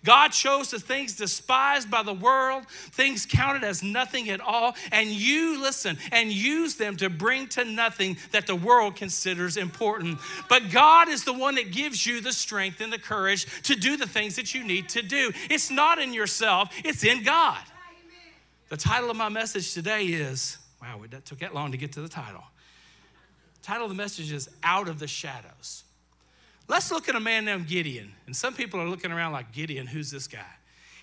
God 0.04 0.30
chose 0.30 0.72
the 0.72 0.80
things 0.80 1.16
despised 1.16 1.90
by 1.90 2.04
the 2.04 2.14
world, 2.14 2.68
things 2.68 3.26
counted 3.26 3.64
as 3.64 3.84
nothing 3.84 4.30
at 4.30 4.40
all, 4.40 4.76
and 4.92 5.10
you 5.10 5.62
listen 5.62 5.98
and 6.12 6.32
use 6.32 6.76
them 6.76 6.96
to 6.98 7.10
bring 7.10 7.48
to 7.50 7.66
nothing 7.66 8.18
that 8.32 8.48
the 8.48 8.56
world 8.56 8.96
considers 8.96 9.58
important. 9.58 10.20
But 10.50 10.72
God 10.72 11.10
is 11.10 11.24
the 11.24 11.34
one 11.34 11.56
that 11.56 11.72
gives 11.72 12.06
you 12.06 12.22
the 12.22 12.32
strength 12.32 12.82
and 12.82 12.92
the 12.92 13.00
courage 13.00 13.46
to 13.64 13.76
do 13.76 13.98
the 13.98 14.08
things 14.08 14.36
that 14.36 14.54
you 14.54 14.64
need 14.64 14.90
to 14.90 15.02
do. 15.02 15.32
It's 15.50 15.70
not 15.70 16.00
in 16.00 16.14
yourself, 16.14 16.70
it's 16.84 17.04
in 17.04 17.24
God. 17.24 17.60
The 18.70 18.78
title 18.78 19.10
of 19.10 19.18
my 19.18 19.30
message 19.30 19.74
today 19.74 20.06
is 20.06 20.58
wow, 20.82 21.02
that 21.10 21.26
took 21.26 21.40
that 21.40 21.54
long 21.54 21.72
to 21.72 21.78
get 21.78 21.94
to 21.94 22.02
the 22.02 22.10
title. 22.10 22.44
The 23.62 23.66
title 23.66 23.86
of 23.86 23.90
the 23.90 23.96
message 23.96 24.32
is 24.32 24.50
Out 24.64 24.88
of 24.88 25.00
the 25.00 25.08
Shadows. 25.08 25.84
Let's 26.68 26.92
look 26.92 27.08
at 27.08 27.16
a 27.16 27.20
man 27.20 27.46
named 27.46 27.68
Gideon. 27.68 28.12
And 28.26 28.36
some 28.36 28.54
people 28.54 28.80
are 28.82 28.90
looking 28.90 29.12
around 29.12 29.32
like, 29.32 29.52
Gideon, 29.52 29.88
who's 29.88 30.12
this 30.12 30.28
guy? 30.28 30.46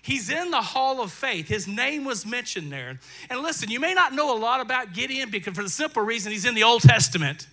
He's 0.01 0.29
in 0.29 0.51
the 0.51 0.61
hall 0.61 1.01
of 1.01 1.11
faith. 1.11 1.47
His 1.47 1.67
name 1.67 2.05
was 2.05 2.25
mentioned 2.25 2.71
there. 2.71 2.99
And 3.29 3.41
listen, 3.41 3.71
you 3.71 3.79
may 3.79 3.95
not 3.95 4.13
know 4.13 4.35
a 4.35 4.37
lot 4.37 4.61
about 4.61 4.93
Gideon 4.93 5.31
because 5.31 5.55
for 5.55 5.63
the 5.63 5.69
simple 5.69 6.03
reason 6.03 6.31
he's 6.31 6.45
in 6.45 6.53
the 6.53 6.61
Old 6.61 6.83
Testament. 6.83 7.47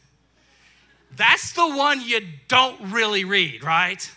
That's 1.17 1.53
the 1.53 1.67
one 1.67 2.03
you 2.03 2.21
don't 2.49 2.79
really 2.93 3.25
read, 3.25 3.65
right? 3.65 4.11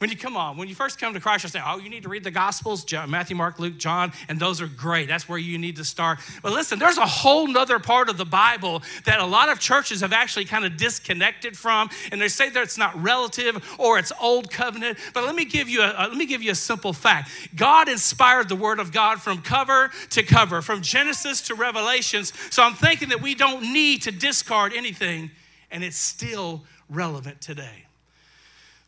When 0.00 0.08
you 0.08 0.16
come 0.16 0.34
on, 0.34 0.56
when 0.56 0.66
you 0.66 0.74
first 0.74 0.98
come 0.98 1.12
to 1.12 1.20
Christ, 1.20 1.44
you're 1.44 1.50
saying, 1.50 1.64
oh, 1.68 1.76
you 1.76 1.90
need 1.90 2.04
to 2.04 2.08
read 2.08 2.24
the 2.24 2.30
Gospels, 2.30 2.90
Matthew, 3.06 3.36
Mark, 3.36 3.58
Luke, 3.58 3.76
John, 3.76 4.14
and 4.30 4.40
those 4.40 4.62
are 4.62 4.66
great. 4.66 5.08
That's 5.08 5.28
where 5.28 5.38
you 5.38 5.58
need 5.58 5.76
to 5.76 5.84
start. 5.84 6.20
But 6.42 6.52
listen, 6.52 6.78
there's 6.78 6.96
a 6.96 7.04
whole 7.04 7.46
nother 7.46 7.78
part 7.78 8.08
of 8.08 8.16
the 8.16 8.24
Bible 8.24 8.82
that 9.04 9.20
a 9.20 9.26
lot 9.26 9.50
of 9.50 9.60
churches 9.60 10.00
have 10.00 10.14
actually 10.14 10.46
kind 10.46 10.64
of 10.64 10.78
disconnected 10.78 11.54
from, 11.54 11.90
and 12.10 12.18
they 12.18 12.28
say 12.28 12.48
that 12.48 12.62
it's 12.62 12.78
not 12.78 12.98
relative 13.02 13.62
or 13.76 13.98
it's 13.98 14.10
old 14.18 14.50
covenant. 14.50 14.96
But 15.12 15.24
let 15.24 15.34
me 15.34 15.44
give 15.44 15.68
you 15.68 15.82
a, 15.82 15.92
let 16.08 16.16
me 16.16 16.24
give 16.24 16.42
you 16.42 16.52
a 16.52 16.54
simple 16.54 16.94
fact. 16.94 17.30
God 17.54 17.86
inspired 17.86 18.48
the 18.48 18.56
Word 18.56 18.80
of 18.80 18.92
God 18.92 19.20
from 19.20 19.42
cover 19.42 19.90
to 20.10 20.22
cover, 20.22 20.62
from 20.62 20.80
Genesis 20.80 21.42
to 21.42 21.54
Revelations. 21.54 22.32
So 22.48 22.62
I'm 22.62 22.72
thinking 22.72 23.10
that 23.10 23.20
we 23.20 23.34
don't 23.34 23.64
need 23.74 24.00
to 24.04 24.12
discard 24.12 24.72
anything, 24.72 25.30
and 25.70 25.84
it's 25.84 25.98
still 25.98 26.64
relevant 26.88 27.42
today. 27.42 27.84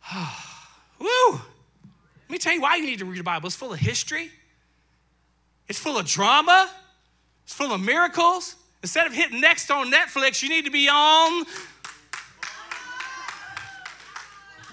Ah. 0.05 0.51
Woo! 1.02 1.32
Let 1.32 2.31
me 2.31 2.38
tell 2.38 2.52
you 2.52 2.60
why 2.60 2.76
you 2.76 2.87
need 2.87 3.00
to 3.00 3.04
read 3.04 3.19
the 3.19 3.25
Bible. 3.25 3.46
It's 3.46 3.56
full 3.56 3.72
of 3.72 3.78
history, 3.78 4.31
it's 5.69 5.78
full 5.78 5.99
of 5.99 6.06
drama, 6.06 6.70
it's 7.44 7.54
full 7.54 7.72
of 7.72 7.81
miracles. 7.81 8.56
Instead 8.82 9.06
of 9.06 9.12
hitting 9.12 9.40
next 9.40 9.70
on 9.70 9.93
Netflix, 9.93 10.43
you 10.43 10.49
need 10.49 10.64
to 10.64 10.70
be 10.70 10.88
on. 10.88 11.44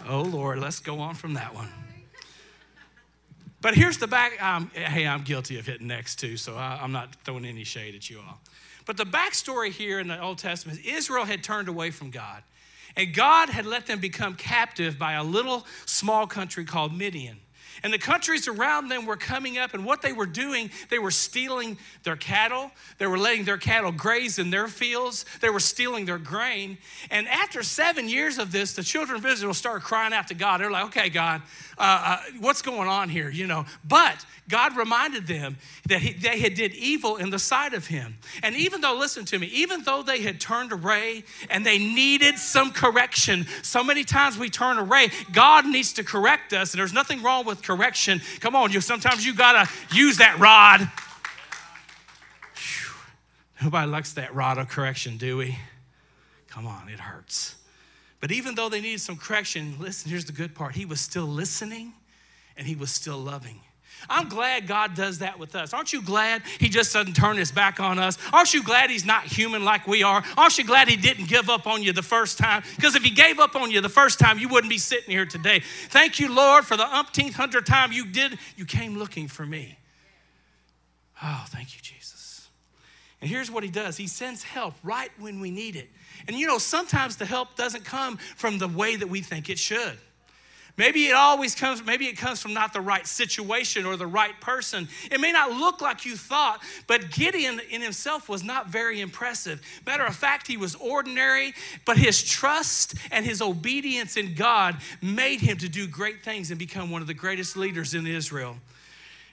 Oh, 0.07 0.21
Lord, 0.21 0.57
let's 0.57 0.79
go 0.79 0.99
on 0.99 1.13
from 1.13 1.35
that 1.35 1.53
one. 1.53 1.69
But 3.61 3.75
here's 3.75 3.97
the 3.97 4.07
back. 4.07 4.41
Um, 4.41 4.71
hey, 4.73 5.05
I'm 5.05 5.21
guilty 5.23 5.59
of 5.59 5.65
hitting 5.65 5.87
next 5.87 6.15
too, 6.15 6.37
so 6.37 6.55
I, 6.55 6.79
I'm 6.81 6.91
not 6.91 7.13
throwing 7.23 7.45
any 7.45 7.63
shade 7.63 7.93
at 7.93 8.09
you 8.09 8.19
all. 8.19 8.39
But 8.85 8.97
the 8.97 9.03
backstory 9.03 9.69
here 9.69 9.99
in 9.99 10.07
the 10.07 10.19
Old 10.19 10.39
Testament 10.39 10.79
Israel 10.83 11.25
had 11.25 11.43
turned 11.43 11.67
away 11.67 11.91
from 11.91 12.09
God. 12.09 12.41
And 12.95 13.13
God 13.13 13.49
had 13.49 13.65
let 13.65 13.85
them 13.85 13.99
become 13.99 14.35
captive 14.35 14.97
by 14.97 15.13
a 15.13 15.23
little 15.23 15.65
small 15.85 16.27
country 16.27 16.65
called 16.65 16.95
Midian. 16.95 17.37
And 17.81 17.93
the 17.93 17.97
countries 17.97 18.47
around 18.47 18.89
them 18.89 19.05
were 19.05 19.15
coming 19.15 19.57
up, 19.57 19.73
and 19.73 19.85
what 19.85 20.01
they 20.01 20.11
were 20.11 20.25
doing, 20.25 20.69
they 20.89 20.99
were 20.99 21.11
stealing 21.11 21.77
their 22.03 22.17
cattle. 22.17 22.71
They 22.97 23.07
were 23.07 23.17
letting 23.17 23.45
their 23.45 23.57
cattle 23.57 23.91
graze 23.91 24.37
in 24.37 24.49
their 24.49 24.67
fields. 24.67 25.23
They 25.39 25.49
were 25.49 25.61
stealing 25.61 26.05
their 26.05 26.17
grain. 26.17 26.77
And 27.09 27.27
after 27.27 27.63
seven 27.63 28.09
years 28.09 28.37
of 28.37 28.51
this, 28.51 28.73
the 28.73 28.83
children 28.83 29.17
of 29.17 29.25
Israel 29.25 29.53
started 29.53 29.83
crying 29.83 30.13
out 30.13 30.27
to 30.27 30.33
God. 30.33 30.59
They're 30.59 30.71
like, 30.71 30.85
okay, 30.85 31.09
God, 31.09 31.41
uh, 31.79 31.83
uh, 32.05 32.17
what's 32.41 32.61
going 32.61 32.89
on 32.89 33.07
here? 33.07 33.29
You 33.29 33.47
know, 33.47 33.65
but 33.87 34.25
God 34.49 34.75
reminded 34.75 35.27
them 35.27 35.57
that 35.87 36.01
he, 36.01 36.11
they 36.11 36.39
had 36.39 36.53
did 36.55 36.73
evil 36.73 37.15
in 37.15 37.29
the 37.29 37.39
sight 37.39 37.73
of 37.73 37.87
him. 37.87 38.17
And 38.43 38.55
even 38.55 38.81
though, 38.81 38.97
listen 38.97 39.23
to 39.25 39.39
me, 39.39 39.47
even 39.47 39.83
though 39.83 40.03
they 40.03 40.21
had 40.21 40.41
turned 40.41 40.73
away 40.73 41.23
and 41.49 41.65
they 41.65 41.77
needed 41.77 42.37
some 42.37 42.71
correction, 42.71 43.47
so 43.61 43.81
many 43.83 44.03
times 44.03 44.37
we 44.37 44.49
turn 44.49 44.77
away, 44.77 45.09
God 45.31 45.65
needs 45.65 45.93
to 45.93 46.03
correct 46.03 46.51
us. 46.51 46.73
And 46.73 46.79
there's 46.79 46.93
nothing 46.93 47.21
wrong 47.21 47.45
with 47.45 47.63
correction. 47.63 48.21
Come 48.41 48.55
on, 48.55 48.71
you 48.71 48.81
sometimes 48.81 49.25
you 49.25 49.33
gotta 49.33 49.69
use 49.93 50.17
that 50.17 50.37
rod. 50.37 50.81
Whew. 52.55 52.93
Nobody 53.63 53.89
likes 53.89 54.13
that 54.13 54.35
rod 54.35 54.57
of 54.57 54.67
correction, 54.67 55.15
do 55.15 55.37
we? 55.37 55.57
Come 56.49 56.67
on, 56.67 56.89
it 56.89 56.99
hurts. 56.99 57.55
But 58.19 58.31
even 58.31 58.55
though 58.55 58.69
they 58.69 58.81
needed 58.81 59.01
some 59.01 59.17
correction, 59.17 59.75
listen, 59.79 60.09
here's 60.09 60.25
the 60.25 60.33
good 60.33 60.53
part. 60.53 60.75
He 60.75 60.85
was 60.85 60.99
still 60.99 61.25
listening 61.25 61.93
and 62.57 62.67
he 62.67 62.75
was 62.75 62.91
still 62.91 63.17
loving. 63.17 63.61
I'm 64.07 64.29
glad 64.29 64.67
God 64.67 64.95
does 64.95 65.19
that 65.19 65.39
with 65.39 65.55
us. 65.55 65.73
Aren't 65.73 65.91
you 65.91 66.01
glad 66.01 66.43
He 66.59 66.69
just 66.69 66.93
doesn't 66.93 67.15
turn 67.15 67.37
His 67.37 67.51
back 67.51 67.79
on 67.79 67.99
us? 67.99 68.17
Aren't 68.31 68.53
you 68.53 68.63
glad 68.63 68.89
He's 68.89 69.05
not 69.05 69.23
human 69.23 69.65
like 69.65 69.87
we 69.87 70.03
are? 70.03 70.23
Aren't 70.37 70.57
you 70.57 70.63
glad 70.63 70.87
He 70.87 70.95
didn't 70.95 71.27
give 71.27 71.49
up 71.49 71.67
on 71.67 71.83
you 71.83 71.91
the 71.91 72.03
first 72.03 72.37
time? 72.37 72.63
Because 72.75 72.95
if 72.95 73.03
He 73.03 73.09
gave 73.09 73.39
up 73.39 73.55
on 73.55 73.71
you 73.71 73.81
the 73.81 73.89
first 73.89 74.19
time, 74.19 74.39
you 74.39 74.47
wouldn't 74.47 74.69
be 74.69 74.77
sitting 74.77 75.09
here 75.09 75.25
today. 75.25 75.61
Thank 75.89 76.19
you, 76.19 76.33
Lord, 76.33 76.65
for 76.65 76.77
the 76.77 76.85
umpteenth 76.85 77.35
hundred 77.35 77.65
time 77.65 77.91
you 77.91 78.05
did, 78.05 78.37
you 78.55 78.65
came 78.65 78.97
looking 78.97 79.27
for 79.27 79.45
me. 79.45 79.77
Oh, 81.21 81.45
thank 81.49 81.75
you, 81.75 81.81
Jesus. 81.81 82.47
And 83.21 83.29
here's 83.29 83.51
what 83.51 83.63
He 83.63 83.69
does 83.69 83.97
He 83.97 84.07
sends 84.07 84.43
help 84.43 84.75
right 84.83 85.11
when 85.19 85.39
we 85.39 85.51
need 85.51 85.75
it. 85.75 85.89
And 86.27 86.37
you 86.37 86.47
know, 86.47 86.57
sometimes 86.57 87.17
the 87.17 87.25
help 87.25 87.55
doesn't 87.55 87.85
come 87.85 88.17
from 88.17 88.57
the 88.57 88.67
way 88.67 88.95
that 88.95 89.07
we 89.07 89.21
think 89.21 89.49
it 89.49 89.59
should. 89.59 89.97
Maybe 90.79 91.07
it 91.07 91.13
always 91.13 91.55
comes, 91.55 91.83
maybe 91.83 92.05
it 92.05 92.15
comes 92.15 92.41
from 92.41 92.53
not 92.53 92.71
the 92.71 92.79
right 92.79 93.05
situation 93.05 93.85
or 93.85 93.97
the 93.97 94.07
right 94.07 94.39
person. 94.39 94.87
It 95.11 95.19
may 95.19 95.33
not 95.33 95.51
look 95.51 95.81
like 95.81 96.05
you 96.05 96.15
thought, 96.15 96.63
but 96.87 97.11
Gideon 97.11 97.59
in 97.69 97.81
himself 97.81 98.29
was 98.29 98.45
not 98.45 98.69
very 98.69 99.01
impressive. 99.01 99.61
Matter 99.85 100.05
of 100.05 100.15
fact, 100.15 100.47
he 100.47 100.55
was 100.55 100.75
ordinary, 100.75 101.53
but 101.83 101.97
his 101.97 102.23
trust 102.23 102.95
and 103.11 103.25
his 103.25 103.41
obedience 103.41 104.15
in 104.15 104.35
God 104.35 104.77
made 105.01 105.41
him 105.41 105.57
to 105.57 105.67
do 105.67 105.85
great 105.85 106.23
things 106.23 106.49
and 106.49 106.57
become 106.57 106.89
one 106.89 107.01
of 107.01 107.07
the 107.07 107.13
greatest 107.13 107.57
leaders 107.57 107.93
in 107.93 108.07
Israel. 108.07 108.55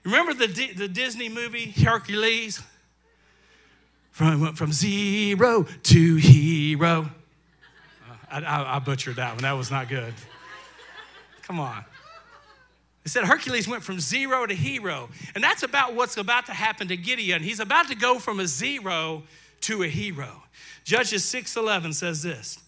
Remember 0.03 0.35
the, 0.35 0.49
the 0.73 0.89
Disney 0.89 1.29
movie, 1.29 1.71
Hercules? 1.71 2.61
From, 4.17 4.55
from 4.55 4.73
zero 4.73 5.67
to 5.83 6.17
hero. 6.17 7.11
Uh, 8.09 8.15
I, 8.31 8.41
I, 8.41 8.77
I 8.77 8.79
butchered 8.79 9.17
that 9.17 9.35
one. 9.35 9.43
That 9.43 9.53
was 9.53 9.71
not 9.71 9.91
good. 9.91 10.15
Come 11.43 11.61
on. 11.61 11.85
It 13.05 13.11
said 13.11 13.25
Hercules 13.25 13.69
went 13.69 13.83
from 13.83 14.01
zero 14.01 14.47
to 14.47 14.55
hero. 14.55 15.11
And 15.35 15.45
that's 15.45 15.65
about 15.65 15.95
what's 15.95 16.17
about 16.17 16.47
to 16.47 16.53
happen 16.53 16.89
to 16.89 16.97
Gideon. 16.97 17.43
He's 17.43 17.61
about 17.61 17.89
to 17.89 17.95
go 17.95 18.19
from 18.19 18.41
a 18.41 18.47
zero 18.47 19.25
to 19.61 19.83
a 19.83 19.87
hero. 19.87 20.45
Judges 20.85 21.23
6:11 21.25 21.93
says 21.93 22.23
this. 22.23 22.59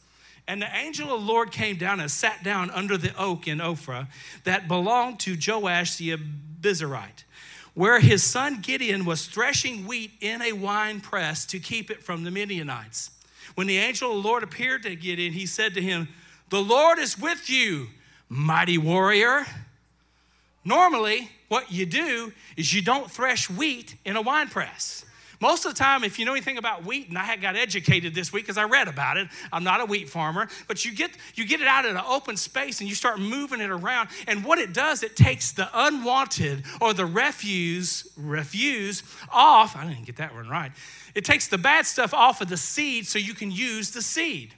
And 0.47 0.61
the 0.61 0.77
angel 0.77 1.15
of 1.15 1.23
the 1.23 1.27
Lord 1.27 1.51
came 1.51 1.79
down 1.79 1.99
and 1.99 2.11
sat 2.11 2.45
down 2.45 2.71
under 2.73 2.99
the 2.99 3.17
oak 3.17 3.49
in 3.49 3.57
Ophrah 3.57 4.09
that 4.45 4.69
belonged 4.69 5.19
to 5.21 5.35
Joash 5.35 5.97
the 5.97 6.15
Abiezrite, 6.15 7.25
where 7.79 8.01
his 8.01 8.25
son 8.25 8.59
Gideon 8.61 9.05
was 9.05 9.27
threshing 9.27 9.87
wheat 9.87 10.11
in 10.21 10.43
a 10.43 10.51
wine 10.51 11.01
press 11.01 11.47
to 11.47 11.61
keep 11.61 11.93
it 11.93 12.03
from 12.03 12.25
the 12.25 12.31
Midianites. 12.33 13.13
When 13.55 13.69
the 13.69 13.79
angel 13.79 14.11
of 14.11 14.21
the 14.21 14.29
Lord 14.29 14.43
appeared 14.43 14.83
to 14.83 14.97
Gideon, 14.97 15.33
he 15.33 15.47
said 15.47 15.75
to 15.75 15.81
him, 15.81 16.09
The 16.49 16.61
Lord 16.61 16.99
is 16.99 17.17
with 17.17 17.49
you, 17.49 17.87
mighty 18.29 18.79
warrior. 18.79 19.47
Normally, 20.65 21.31
what 21.47 21.71
you 21.71 21.87
do 21.87 22.33
is 22.57 22.75
you 22.75 22.83
don't 22.83 23.09
thresh 23.09 23.49
wheat 23.49 23.95
in 24.05 24.17
a 24.17 24.23
wine 24.23 24.49
press. 24.49 25.05
Most 25.41 25.65
of 25.65 25.73
the 25.73 25.79
time, 25.79 26.03
if 26.03 26.19
you 26.19 26.25
know 26.25 26.33
anything 26.33 26.59
about 26.59 26.85
wheat, 26.85 27.09
and 27.09 27.17
I 27.17 27.37
got 27.37 27.55
educated 27.55 28.15
this 28.15 28.33
week 28.33 28.45
because 28.45 28.59
I 28.59 28.65
read 28.65 28.89
about 28.89 29.17
it. 29.17 29.29
I'm 29.53 29.63
not 29.63 29.81
a 29.81 29.85
wheat 29.85 30.09
farmer, 30.09 30.49
but 30.67 30.85
you 30.85 30.93
get 30.93 31.13
you 31.35 31.47
get 31.47 31.61
it 31.61 31.69
out 31.69 31.85
in 31.85 31.97
an 31.97 32.05
open 32.07 32.37
space 32.37 32.81
and 32.81 32.89
you 32.89 32.95
start 32.97 33.21
moving 33.21 33.61
it 33.61 33.71
around. 33.71 34.09
And 34.27 34.45
what 34.45 34.59
it 34.59 34.73
does, 34.73 35.03
it 35.03 35.15
takes 35.15 35.53
the 35.53 35.69
unwanted 35.73 36.65
or 36.81 36.93
the 36.93 37.07
refuse 37.07 38.09
refuse 38.17 39.05
off. 39.33 39.77
I 39.77 39.87
didn't 39.87 40.07
get 40.07 40.17
that 40.17 40.35
one 40.35 40.49
right. 40.49 40.73
It 41.15 41.25
takes 41.25 41.47
the 41.47 41.59
bad 41.59 41.87
stuff 41.87 42.13
off 42.13 42.41
of 42.41 42.49
the 42.49 42.57
seed 42.57 43.07
so 43.07 43.19
you 43.19 43.35
can 43.35 43.51
use 43.53 43.93
the 43.93 44.03
seed. 44.03 44.55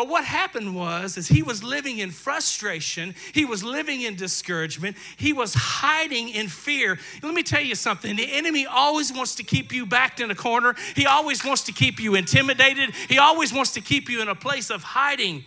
But 0.00 0.08
what 0.08 0.24
happened 0.24 0.74
was 0.74 1.18
is 1.18 1.28
he 1.28 1.42
was 1.42 1.62
living 1.62 1.98
in 1.98 2.10
frustration, 2.10 3.14
he 3.34 3.44
was 3.44 3.62
living 3.62 4.00
in 4.00 4.16
discouragement, 4.16 4.96
he 5.18 5.34
was 5.34 5.52
hiding 5.52 6.30
in 6.30 6.48
fear. 6.48 6.98
Let 7.22 7.34
me 7.34 7.42
tell 7.42 7.60
you 7.60 7.74
something, 7.74 8.16
the 8.16 8.32
enemy 8.32 8.64
always 8.64 9.12
wants 9.12 9.34
to 9.34 9.42
keep 9.42 9.74
you 9.74 9.84
backed 9.84 10.18
in 10.20 10.30
a 10.30 10.34
corner. 10.34 10.74
He 10.96 11.04
always 11.04 11.44
wants 11.44 11.64
to 11.64 11.72
keep 11.72 12.00
you 12.00 12.14
intimidated. 12.14 12.94
He 13.10 13.18
always 13.18 13.52
wants 13.52 13.72
to 13.72 13.82
keep 13.82 14.08
you 14.08 14.22
in 14.22 14.28
a 14.28 14.34
place 14.34 14.70
of 14.70 14.82
hiding. 14.82 15.44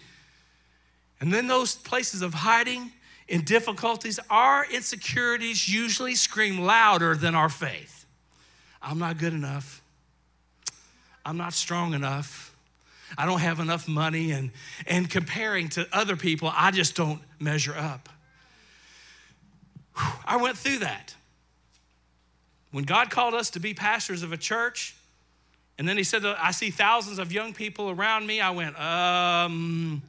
And 1.19 1.33
then 1.33 1.48
those 1.48 1.74
places 1.74 2.22
of 2.22 2.36
hiding 2.36 2.91
in 3.27 3.45
difficulties, 3.45 4.19
our 4.29 4.67
insecurities 4.72 5.67
usually 5.67 6.13
scream 6.13 6.60
louder 6.60 7.15
than 7.15 7.33
our 7.33 7.50
faith. 7.50 8.05
I'm 8.83 9.00
not 9.00 9.17
good 9.17 9.33
enough. 9.33 9.81
I'm 11.25 11.38
not 11.38 11.53
strong 11.53 11.95
enough. 11.95 12.52
I 13.17 13.25
don't 13.25 13.39
have 13.39 13.60
enough 13.60 13.88
money, 13.88 14.32
and, 14.32 14.51
and 14.88 15.10
comparing 15.10 15.70
to 15.70 15.88
other 15.93 16.15
people, 16.15 16.51
I 16.53 16.72
just 16.72 16.96
don't 16.96 17.22
measure 17.39 17.75
up. 17.75 18.10
I 20.25 20.38
went 20.38 20.58
through 20.58 20.79
that. 20.79 21.15
When 22.72 22.84
God 22.84 23.12
called 23.12 23.36
us 23.36 23.51
to 23.51 23.60
be 23.60 23.74
pastors 23.74 24.24
of 24.24 24.32
a 24.32 24.38
church, 24.38 24.96
and 25.77 25.88
then 25.88 25.98
He 25.98 26.03
said, 26.03 26.25
I 26.25 26.51
see 26.51 26.72
thousands 26.72 27.20
of 27.20 27.32
young 27.32 27.53
people 27.53 27.91
around 27.91 28.25
me, 28.25 28.41
I 28.41 28.50
went, 28.50 28.79
um, 28.79 30.01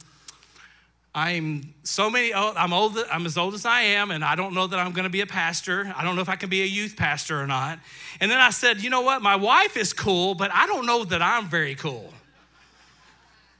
I'm 1.14 1.74
so 1.82 2.10
many, 2.10 2.32
I'm 2.34 2.72
old, 2.72 2.98
I'm 3.12 3.26
as 3.26 3.36
old 3.36 3.54
as 3.54 3.66
I 3.66 3.82
am, 3.82 4.10
and 4.10 4.24
I 4.24 4.34
don't 4.34 4.54
know 4.54 4.66
that 4.66 4.80
I'm 4.80 4.92
gonna 4.92 5.10
be 5.10 5.20
a 5.20 5.26
pastor. 5.26 5.92
I 5.94 6.02
don't 6.02 6.16
know 6.16 6.22
if 6.22 6.28
I 6.30 6.36
can 6.36 6.48
be 6.48 6.62
a 6.62 6.66
youth 6.66 6.96
pastor 6.96 7.38
or 7.38 7.46
not. 7.46 7.78
And 8.18 8.30
then 8.30 8.40
I 8.40 8.50
said, 8.50 8.82
you 8.82 8.88
know 8.88 9.02
what, 9.02 9.20
my 9.20 9.36
wife 9.36 9.76
is 9.76 9.92
cool, 9.92 10.34
but 10.34 10.50
I 10.52 10.66
don't 10.66 10.86
know 10.86 11.04
that 11.04 11.20
I'm 11.20 11.46
very 11.48 11.74
cool. 11.74 12.13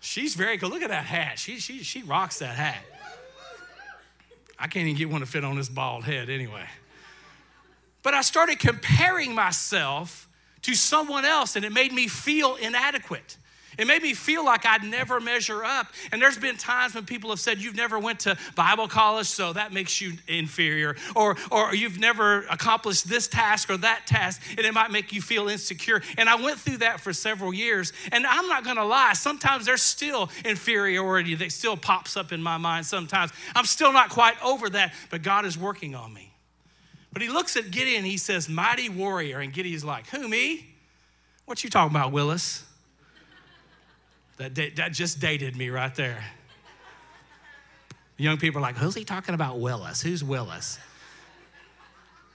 She's 0.05 0.35
very 0.35 0.59
cool. 0.59 0.69
Look 0.69 0.83
at 0.83 0.91
that 0.91 1.07
hat. 1.07 1.39
She, 1.39 1.59
she, 1.59 1.83
she 1.83 2.03
rocks 2.03 2.41
that 2.41 2.55
hat. 2.55 2.85
I 4.59 4.67
can't 4.67 4.87
even 4.87 4.97
get 4.97 5.09
one 5.09 5.21
to 5.21 5.27
fit 5.27 5.45
on 5.45 5.57
this 5.57 5.71
bald 5.71 6.05
head 6.05 6.29
anyway. 6.29 6.67
But 8.03 8.13
I 8.13 8.21
started 8.21 8.59
comparing 8.59 9.35
myself 9.35 10.29
to 10.61 10.75
someone 10.75 11.25
else, 11.25 11.57
and 11.57 11.65
it 11.65 11.73
made 11.73 11.91
me 11.91 12.07
feel 12.07 12.57
inadequate. 12.57 13.39
It 13.78 13.87
made 13.87 14.02
me 14.02 14.14
feel 14.14 14.45
like 14.45 14.66
I'd 14.66 14.85
never 14.85 15.21
measure 15.21 15.64
up. 15.64 15.88
And 16.12 16.21
there's 16.21 16.38
been 16.38 16.57
times 16.57 16.95
when 16.95 17.04
people 17.04 17.31
have 17.31 17.40
said, 17.40 17.59
You've 17.59 17.76
never 17.76 17.99
went 17.99 18.21
to 18.21 18.37
Bible 18.54 18.88
college, 18.88 19.26
so 19.26 19.52
that 19.52 19.73
makes 19.73 20.00
you 20.00 20.12
inferior. 20.28 20.97
Or, 21.14 21.37
or 21.50 21.75
you've 21.75 21.99
never 21.99 22.43
accomplished 22.50 23.09
this 23.09 23.28
task 23.28 23.71
or 23.71 23.76
that 23.78 24.07
task, 24.07 24.40
and 24.57 24.61
it 24.61 24.75
might 24.75 24.90
make 24.90 25.12
you 25.12 25.21
feel 25.23 25.49
insecure. 25.49 26.02
And 26.19 26.28
I 26.28 26.37
went 26.37 26.59
through 26.59 26.78
that 26.78 27.00
for 27.00 27.12
several 27.12 27.52
years. 27.52 27.93
And 28.12 28.26
I'm 28.26 28.49
not 28.49 28.64
gonna 28.64 28.85
lie, 28.85 29.12
sometimes 29.14 29.66
there's 29.66 29.83
still 29.83 30.31
inferiority 30.45 31.35
that 31.37 31.52
still 31.52 31.76
pops 31.76 32.16
up 32.16 32.33
in 32.33 32.43
my 32.43 32.57
mind 32.59 32.87
sometimes. 32.87 33.33
I'm 33.54 33.66
still 33.66 33.93
not 33.93 34.11
quite 34.11 34.43
over 34.43 34.69
that, 34.71 34.95
but 35.11 35.23
God 35.23 35.45
is 35.45 35.59
working 35.59 35.95
on 35.95 36.12
me. 36.12 36.35
But 37.12 37.23
he 37.23 37.28
looks 37.28 37.57
at 37.57 37.71
Gideon, 37.71 37.99
and 37.99 38.07
he 38.07 38.16
says, 38.16 38.49
Mighty 38.49 38.88
warrior. 38.88 39.38
And 39.38 39.52
Gideon's 39.52 39.85
like, 39.85 40.09
Who, 40.09 40.28
me? 40.28 40.75
What 41.45 41.62
you 41.62 41.71
talking 41.71 41.95
about, 41.95 42.11
Willis? 42.11 42.64
That, 44.37 44.55
that 44.55 44.93
just 44.93 45.21
dated 45.21 45.57
me 45.57 45.71
right 45.71 45.95
there. 45.95 46.25
Young 48.17 48.38
people 48.38 48.59
are 48.59 48.62
like, 48.62 48.76
who's 48.76 48.95
he 48.95 49.05
talking 49.05 49.35
about 49.35 49.59
Willis? 49.59 50.00
Who's 50.00 50.23
Willis? 50.23 50.79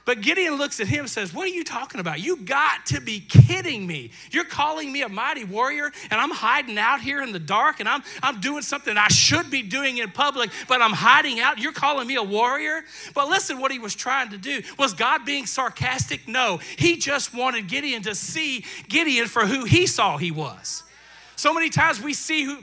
But 0.09 0.21
Gideon 0.21 0.55
looks 0.55 0.79
at 0.79 0.87
him 0.87 1.01
and 1.01 1.09
says, 1.09 1.35
What 1.35 1.45
are 1.45 1.51
you 1.51 1.63
talking 1.63 2.01
about? 2.01 2.19
You 2.19 2.37
got 2.37 2.87
to 2.87 2.99
be 2.99 3.19
kidding 3.19 3.85
me. 3.85 4.09
You're 4.31 4.43
calling 4.43 4.91
me 4.91 5.03
a 5.03 5.07
mighty 5.07 5.43
warrior, 5.43 5.91
and 6.09 6.19
I'm 6.19 6.31
hiding 6.31 6.79
out 6.79 6.99
here 6.99 7.21
in 7.21 7.31
the 7.31 7.37
dark, 7.37 7.79
and 7.79 7.87
I'm, 7.87 8.01
I'm 8.23 8.41
doing 8.41 8.63
something 8.63 8.97
I 8.97 9.09
should 9.09 9.51
be 9.51 9.61
doing 9.61 9.99
in 9.99 10.09
public, 10.09 10.49
but 10.67 10.81
I'm 10.81 10.93
hiding 10.93 11.39
out. 11.39 11.59
You're 11.59 11.73
calling 11.73 12.07
me 12.07 12.15
a 12.15 12.23
warrior? 12.23 12.81
But 13.13 13.29
listen, 13.29 13.59
what 13.59 13.71
he 13.71 13.77
was 13.77 13.93
trying 13.93 14.31
to 14.31 14.39
do 14.39 14.63
was 14.79 14.95
God 14.95 15.25
being 15.25 15.45
sarcastic? 15.45 16.27
No, 16.27 16.57
he 16.57 16.97
just 16.97 17.35
wanted 17.35 17.67
Gideon 17.67 18.01
to 18.01 18.15
see 18.15 18.65
Gideon 18.87 19.27
for 19.27 19.45
who 19.45 19.65
he 19.65 19.85
saw 19.85 20.17
he 20.17 20.31
was. 20.31 20.81
So 21.39 21.53
many 21.53 21.69
times 21.69 22.01
we 22.01 22.13
see 22.13 22.43
who 22.43 22.57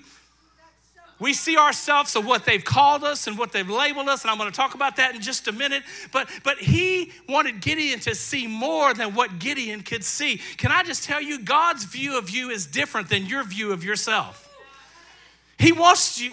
we 1.19 1.33
see 1.33 1.57
ourselves 1.57 2.15
of 2.15 2.27
what 2.27 2.45
they've 2.45 2.63
called 2.63 3.05
us 3.05 3.27
and 3.27 3.39
what 3.39 3.51
they've 3.51 3.67
labeled 3.67 4.07
us, 4.07 4.21
and 4.21 4.31
I'm 4.31 4.37
going 4.37 4.51
to 4.51 4.55
talk 4.55 4.75
about 4.75 4.97
that 4.97 5.15
in 5.15 5.23
just 5.23 5.49
a 5.49 5.53
minute. 5.53 5.83
But 6.13 6.29
but 6.45 6.59
he 6.59 7.11
wanted 7.27 7.63
Gideon 7.63 8.01
to 8.01 8.15
see 8.15 8.47
more 8.47 8.93
than 8.93 9.15
what 9.15 9.39
Gideon 9.39 9.81
could 9.81 10.05
see. 10.05 10.43
Can 10.59 10.73
I 10.73 10.83
just 10.83 11.05
tell 11.05 11.23
you, 11.23 11.39
God's 11.39 11.85
view 11.85 12.19
of 12.19 12.29
you 12.29 12.51
is 12.51 12.67
different 12.67 13.09
than 13.09 13.25
your 13.25 13.45
view 13.45 13.73
of 13.73 13.83
yourself. 13.83 14.55
He 15.59 15.73
wants 15.73 16.21
you. 16.21 16.33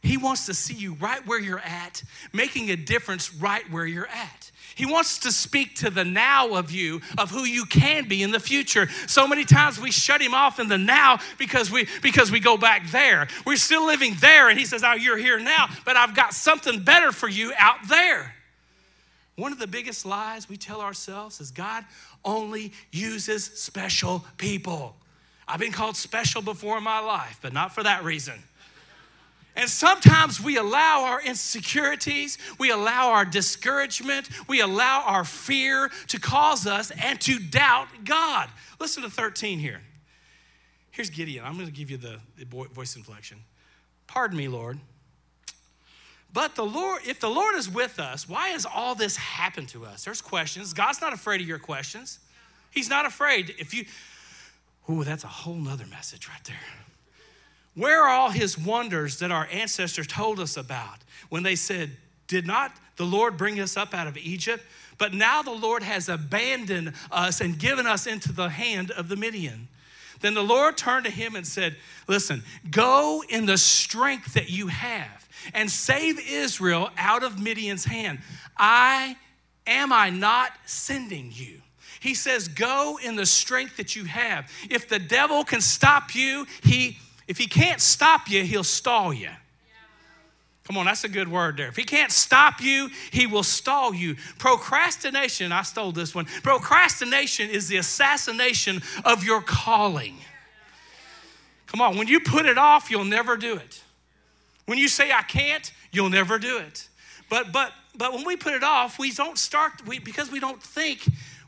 He 0.00 0.16
wants 0.16 0.46
to 0.46 0.54
see 0.54 0.74
you 0.74 0.94
right 0.94 1.26
where 1.26 1.40
you're 1.40 1.58
at, 1.58 2.04
making 2.32 2.70
a 2.70 2.76
difference 2.76 3.34
right 3.34 3.68
where 3.68 3.84
you're 3.84 4.06
at. 4.06 4.51
He 4.74 4.86
wants 4.86 5.18
to 5.20 5.32
speak 5.32 5.76
to 5.76 5.90
the 5.90 6.04
now 6.04 6.54
of 6.54 6.70
you, 6.70 7.00
of 7.18 7.30
who 7.30 7.44
you 7.44 7.64
can 7.64 8.08
be 8.08 8.22
in 8.22 8.30
the 8.30 8.40
future. 8.40 8.88
So 9.06 9.26
many 9.26 9.44
times 9.44 9.80
we 9.80 9.90
shut 9.90 10.20
him 10.20 10.34
off 10.34 10.58
in 10.58 10.68
the 10.68 10.78
now 10.78 11.18
because 11.38 11.70
we 11.70 11.86
because 12.02 12.30
we 12.30 12.40
go 12.40 12.56
back 12.56 12.90
there. 12.90 13.28
We're 13.46 13.56
still 13.56 13.86
living 13.86 14.16
there, 14.20 14.48
and 14.48 14.58
he 14.58 14.64
says, 14.64 14.82
Oh, 14.84 14.94
you're 14.94 15.18
here 15.18 15.38
now, 15.38 15.68
but 15.84 15.96
I've 15.96 16.14
got 16.14 16.34
something 16.34 16.80
better 16.80 17.12
for 17.12 17.28
you 17.28 17.52
out 17.58 17.88
there. 17.88 18.34
One 19.36 19.52
of 19.52 19.58
the 19.58 19.66
biggest 19.66 20.04
lies 20.04 20.48
we 20.48 20.56
tell 20.56 20.80
ourselves 20.80 21.40
is 21.40 21.50
God 21.50 21.84
only 22.24 22.72
uses 22.90 23.44
special 23.44 24.24
people. 24.36 24.96
I've 25.48 25.60
been 25.60 25.72
called 25.72 25.96
special 25.96 26.42
before 26.42 26.78
in 26.78 26.84
my 26.84 27.00
life, 27.00 27.38
but 27.42 27.52
not 27.52 27.74
for 27.74 27.82
that 27.82 28.04
reason. 28.04 28.34
And 29.54 29.68
sometimes 29.68 30.40
we 30.40 30.56
allow 30.56 31.04
our 31.04 31.20
insecurities, 31.20 32.38
we 32.58 32.70
allow 32.70 33.10
our 33.10 33.24
discouragement, 33.24 34.28
we 34.48 34.60
allow 34.60 35.02
our 35.04 35.24
fear 35.24 35.90
to 36.08 36.18
cause 36.18 36.66
us 36.66 36.90
and 36.90 37.20
to 37.22 37.38
doubt 37.38 37.88
God. 38.04 38.48
Listen 38.80 39.02
to 39.02 39.10
13 39.10 39.58
here. 39.58 39.82
Here's 40.90 41.10
Gideon. 41.10 41.44
I'm 41.44 41.54
going 41.54 41.66
to 41.66 41.72
give 41.72 41.90
you 41.90 41.98
the, 41.98 42.18
voice 42.46 42.96
inflection. 42.96 43.38
Pardon 44.06 44.38
me, 44.38 44.48
Lord. 44.48 44.78
But 46.32 46.54
the 46.54 46.64
Lord, 46.64 47.02
if 47.06 47.20
the 47.20 47.28
Lord 47.28 47.56
is 47.56 47.68
with 47.68 47.98
us, 47.98 48.26
why 48.26 48.48
has 48.48 48.64
all 48.64 48.94
this 48.94 49.16
happened 49.16 49.68
to 49.70 49.84
us? 49.84 50.04
There's 50.04 50.22
questions. 50.22 50.72
God's 50.72 51.00
not 51.00 51.12
afraid 51.12 51.42
of 51.42 51.46
your 51.46 51.58
questions. 51.58 52.18
He's 52.70 52.88
not 52.88 53.04
afraid. 53.04 53.54
If 53.58 53.74
you, 53.74 53.84
oh, 54.88 55.02
that's 55.02 55.24
a 55.24 55.28
whole 55.28 55.56
nother 55.56 55.86
message 55.86 56.28
right 56.28 56.42
there. 56.44 56.56
Where 57.74 58.02
are 58.02 58.08
all 58.08 58.30
his 58.30 58.58
wonders 58.58 59.18
that 59.20 59.32
our 59.32 59.48
ancestors 59.50 60.06
told 60.06 60.38
us 60.38 60.56
about 60.56 60.98
when 61.30 61.42
they 61.42 61.56
said, 61.56 61.90
Did 62.26 62.46
not 62.46 62.72
the 62.96 63.06
Lord 63.06 63.36
bring 63.36 63.58
us 63.60 63.76
up 63.76 63.94
out 63.94 64.06
of 64.06 64.18
Egypt? 64.18 64.62
But 64.98 65.14
now 65.14 65.42
the 65.42 65.52
Lord 65.52 65.82
has 65.82 66.08
abandoned 66.08 66.92
us 67.10 67.40
and 67.40 67.58
given 67.58 67.86
us 67.86 68.06
into 68.06 68.32
the 68.32 68.50
hand 68.50 68.90
of 68.90 69.08
the 69.08 69.16
Midian. 69.16 69.68
Then 70.20 70.34
the 70.34 70.42
Lord 70.42 70.76
turned 70.76 71.04
to 71.06 71.10
him 71.10 71.34
and 71.34 71.46
said, 71.46 71.76
Listen, 72.06 72.42
go 72.70 73.24
in 73.28 73.46
the 73.46 73.58
strength 73.58 74.34
that 74.34 74.50
you 74.50 74.68
have 74.68 75.28
and 75.54 75.70
save 75.70 76.20
Israel 76.28 76.90
out 76.96 77.24
of 77.24 77.40
Midian's 77.40 77.84
hand. 77.84 78.20
I 78.56 79.16
am 79.66 79.92
I 79.92 80.10
not 80.10 80.52
sending 80.66 81.30
you? 81.32 81.60
He 82.00 82.14
says, 82.14 82.48
Go 82.48 82.98
in 83.02 83.16
the 83.16 83.26
strength 83.26 83.78
that 83.78 83.96
you 83.96 84.04
have. 84.04 84.50
If 84.70 84.88
the 84.88 84.98
devil 84.98 85.42
can 85.44 85.60
stop 85.60 86.14
you, 86.14 86.46
he 86.62 86.98
if 87.28 87.38
he 87.38 87.46
can't 87.46 87.80
stop 87.80 88.28
you, 88.28 88.44
he'll 88.44 88.64
stall 88.64 89.12
you. 89.12 89.30
Come 90.64 90.76
on, 90.76 90.86
that's 90.86 91.04
a 91.04 91.08
good 91.08 91.28
word 91.28 91.56
there. 91.56 91.68
If 91.68 91.76
he 91.76 91.82
can't 91.82 92.12
stop 92.12 92.60
you, 92.60 92.88
he 93.10 93.26
will 93.26 93.42
stall 93.42 93.92
you. 93.92 94.16
Procrastination, 94.38 95.50
I 95.50 95.62
stole 95.62 95.90
this 95.90 96.14
one. 96.14 96.26
Procrastination 96.42 97.50
is 97.50 97.66
the 97.66 97.78
assassination 97.78 98.80
of 99.04 99.24
your 99.24 99.42
calling. 99.42 100.16
Come 101.66 101.80
on, 101.80 101.96
when 101.96 102.06
you 102.06 102.20
put 102.20 102.46
it 102.46 102.58
off, 102.58 102.90
you'll 102.90 103.04
never 103.04 103.36
do 103.36 103.56
it. 103.56 103.82
When 104.66 104.78
you 104.78 104.88
say 104.88 105.10
I 105.10 105.22
can't, 105.22 105.72
you'll 105.90 106.10
never 106.10 106.38
do 106.38 106.58
it. 106.58 106.88
But 107.28 107.50
but 107.50 107.72
but 107.96 108.12
when 108.12 108.24
we 108.24 108.36
put 108.36 108.54
it 108.54 108.62
off, 108.62 108.98
we 108.98 109.10
don't 109.10 109.38
start 109.38 109.86
we, 109.86 109.98
because 109.98 110.30
we 110.30 110.38
don't 110.38 110.62
think 110.62 111.00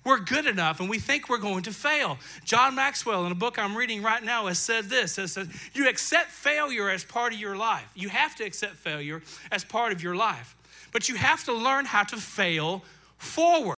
we're 0.05 0.21
good 0.21 0.47
enough 0.47 0.81
and 0.81 0.89
we 0.89 0.99
think 0.99 1.29
we're 1.29 1.39
going 1.39 1.63
to 1.65 1.73
fail. 1.73 2.19
John 2.45 2.75
Maxwell, 2.75 3.27
in 3.27 3.33
a 3.33 3.35
book 3.37 3.59
I'm 3.59 3.77
reading 3.77 4.03
right 4.03 4.23
now, 4.23 4.47
has 4.47 4.59
said 4.59 4.85
this 4.85 5.19
it 5.19 5.29
says, 5.29 5.49
You 5.73 5.89
accept 5.89 6.31
failure 6.31 6.91
as 6.91 7.05
part 7.05 7.33
of 7.33 7.39
your 7.39 7.57
life. 7.57 7.91
You 7.95 8.09
have 8.11 8.35
to 8.37 8.45
accept 8.45 8.75
failure 8.75 9.23
as 9.51 9.65
part 9.65 9.93
of 9.93 10.03
your 10.03 10.15
life, 10.15 10.57
but 10.93 11.09
you 11.09 11.17
have 11.17 11.45
to 11.45 11.53
learn 11.53 11.87
how 11.87 12.03
to 12.05 12.17
fail 12.17 12.85
forward. 13.19 13.77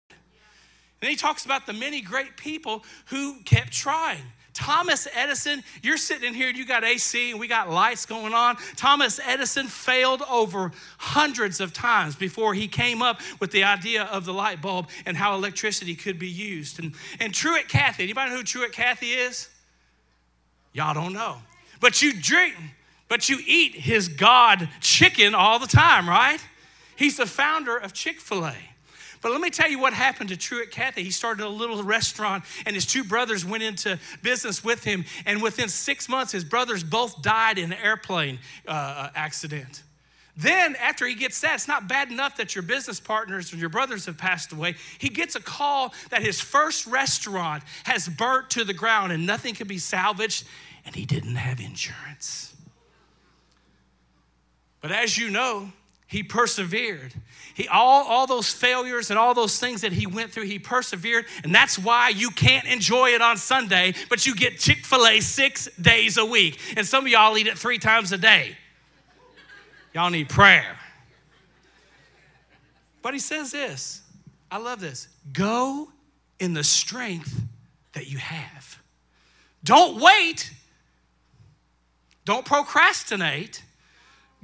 And 1.03 1.11
he 1.11 1.17
talks 1.17 1.45
about 1.45 1.67
the 1.67 1.73
many 1.73 2.01
great 2.01 2.37
people 2.37 2.85
who 3.07 3.41
kept 3.45 3.73
trying. 3.73 4.33
Thomas 4.57 5.07
Edison, 5.15 5.63
you're 5.83 5.99
sitting 5.99 6.29
in 6.29 6.35
here, 6.35 6.49
you 6.49 6.65
got 6.65 6.83
AC 6.83 7.31
and 7.31 7.39
we 7.39 7.47
got 7.47 7.69
lights 7.69 8.07
going 8.07 8.33
on. 8.33 8.57
Thomas 8.75 9.21
Edison 9.23 9.67
failed 9.67 10.23
over 10.31 10.73
hundreds 10.97 11.61
of 11.61 11.75
times 11.75 12.17
before 12.17 12.55
he 12.55 12.67
came 12.67 13.03
up 13.03 13.21
with 13.39 13.51
the 13.51 13.65
idea 13.65 14.05
of 14.05 14.25
the 14.25 14.33
light 14.33 14.63
bulb 14.63 14.89
and 15.05 15.15
how 15.15 15.35
electricity 15.35 15.95
could 15.95 16.19
be 16.19 16.29
used. 16.29 16.83
And, 16.83 16.95
and 17.21 17.35
Truett 17.35 17.69
Cathy, 17.69 18.05
anybody 18.05 18.31
know 18.31 18.39
who 18.39 18.43
Truett 18.43 18.73
Cathy 18.73 19.09
is? 19.09 19.51
Y'all 20.73 20.95
don't 20.95 21.13
know. 21.13 21.37
But 21.81 22.01
you 22.01 22.15
drink, 22.19 22.55
but 23.09 23.29
you 23.29 23.39
eat 23.47 23.75
his 23.75 24.09
God 24.09 24.71
chicken 24.81 25.35
all 25.35 25.59
the 25.59 25.67
time, 25.67 26.09
right? 26.09 26.41
He's 26.97 27.19
the 27.19 27.27
founder 27.27 27.77
of 27.77 27.93
Chick 27.93 28.21
fil 28.21 28.47
A. 28.47 28.57
But 29.23 29.33
let 29.33 29.41
me 29.41 29.51
tell 29.51 29.69
you 29.69 29.79
what 29.79 29.93
happened 29.93 30.31
to 30.31 30.37
Truett 30.37 30.71
Cathy. 30.71 31.03
He 31.03 31.11
started 31.11 31.45
a 31.45 31.49
little 31.49 31.83
restaurant, 31.83 32.45
and 32.65 32.75
his 32.75 32.87
two 32.87 33.05
brothers 33.05 33.45
went 33.45 33.63
into 33.63 33.99
business 34.23 34.63
with 34.63 34.85
him. 34.85 35.05
And 35.25 35.43
within 35.43 35.69
six 35.69 36.09
months, 36.09 36.33
his 36.33 36.45
brothers 36.45 36.85
both 36.85 37.23
died 37.23 37.59
in 37.59 37.73
an 37.73 37.79
airplane 37.79 38.39
uh, 38.67 38.71
uh, 38.71 39.11
accident. 39.15 39.83
Then, 40.37 40.77
after 40.77 41.07
he 41.07 41.15
gets 41.15 41.41
that, 41.41 41.55
it's 41.55 41.69
not 41.69 41.89
bad 41.89 42.11
enough 42.11 42.37
that 42.37 42.55
your 42.55 42.63
business 42.63 43.01
partners 43.01 43.53
and 43.53 43.61
your 43.61 43.71
brothers 43.71 44.05
have 44.05 44.19
passed 44.19 44.53
away. 44.53 44.75
He 44.99 45.09
gets 45.09 45.35
a 45.35 45.41
call 45.41 45.95
that 46.11 46.23
his 46.23 46.41
first 46.41 46.87
restaurant 46.87 47.63
has 47.85 48.07
burnt 48.07 48.51
to 48.51 48.65
the 48.65 48.75
ground 48.75 49.13
and 49.13 49.27
nothing 49.27 49.55
can 49.55 49.67
be 49.67 49.79
salvaged, 49.79 50.45
and 50.85 50.95
he 50.95 51.07
didn't 51.07 51.37
have 51.37 51.59
insurance. 51.59 52.55
But 54.83 54.93
as 54.93 55.17
you 55.17 55.31
know, 55.31 55.73
he 56.07 56.23
persevered. 56.23 57.13
He, 57.55 57.67
all, 57.69 58.05
all 58.05 58.27
those 58.27 58.53
failures 58.53 59.11
and 59.11 59.19
all 59.19 59.35
those 59.35 59.59
things 59.59 59.81
that 59.81 59.93
he 59.93 60.07
went 60.07 60.31
through, 60.31 60.45
he 60.45 60.59
persevered. 60.59 61.25
And 61.43 61.55
that's 61.55 61.79
why 61.79 62.11
you 62.11 62.31
can't 62.31 62.67
enjoy 62.67 63.11
it 63.11 63.23
on 63.23 63.37
Sunday, 63.37 63.95
but 64.09 64.27
you 64.27 64.35
get 64.35 64.59
Chick 64.59 64.85
fil 64.85 65.07
A 65.07 65.21
six 65.21 65.69
days 65.81 66.17
a 66.17 66.25
week. 66.25 66.61
And 66.77 66.87
some 66.87 67.07
of 67.07 67.11
y'all 67.11 67.37
eat 67.37 67.49
it 67.49 67.59
three 67.59 67.79
times 67.79 68.13
a 68.13 68.19
day. 68.19 68.57
Y'all 69.95 70.11
need 70.11 70.29
prayer. 70.29 70.79
But 73.03 73.15
he 73.15 73.21
says 73.21 73.51
this 73.53 74.03
I 74.51 74.59
love 74.59 74.81
this 74.81 75.09
go 75.33 75.89
in 76.39 76.55
the 76.55 76.65
strength 76.65 77.41
that 77.95 78.09
you 78.09 78.19
have. 78.19 78.81
Don't 79.65 80.01
wait, 80.01 80.53
don't 82.25 82.45
procrastinate 82.45 83.63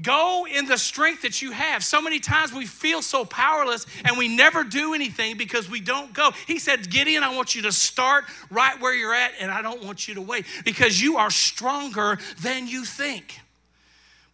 Go 0.00 0.46
in 0.46 0.66
the 0.66 0.78
strength 0.78 1.22
that 1.22 1.42
you 1.42 1.52
have. 1.52 1.85
So 1.85 2.00
many 2.00 2.18
times 2.18 2.52
we 2.52 2.66
feel 2.66 3.02
so 3.02 3.24
powerless 3.24 3.87
and 4.05 4.16
we 4.16 4.26
never 4.26 4.64
do 4.64 4.94
anything 4.94 5.37
because 5.37 5.68
we 5.68 5.81
don't 5.81 6.12
go. 6.14 6.31
He 6.46 6.59
said, 6.59 6.90
Gideon, 6.90 7.22
I 7.22 7.37
want 7.37 7.55
you 7.55 7.62
to 7.62 7.72
start 7.72 8.24
right 8.50 8.81
where 8.81 8.94
you're 8.94 9.14
at 9.14 9.33
and 9.38 9.50
I 9.50 9.61
don't 9.61 9.85
want 9.85 10.09
you 10.09 10.14
to 10.14 10.22
wait 10.22 10.46
because 10.64 11.00
you 11.00 11.18
are 11.18 11.31
stronger 11.31 12.18
than 12.40 12.66
you 12.66 12.85
think. 12.85 13.38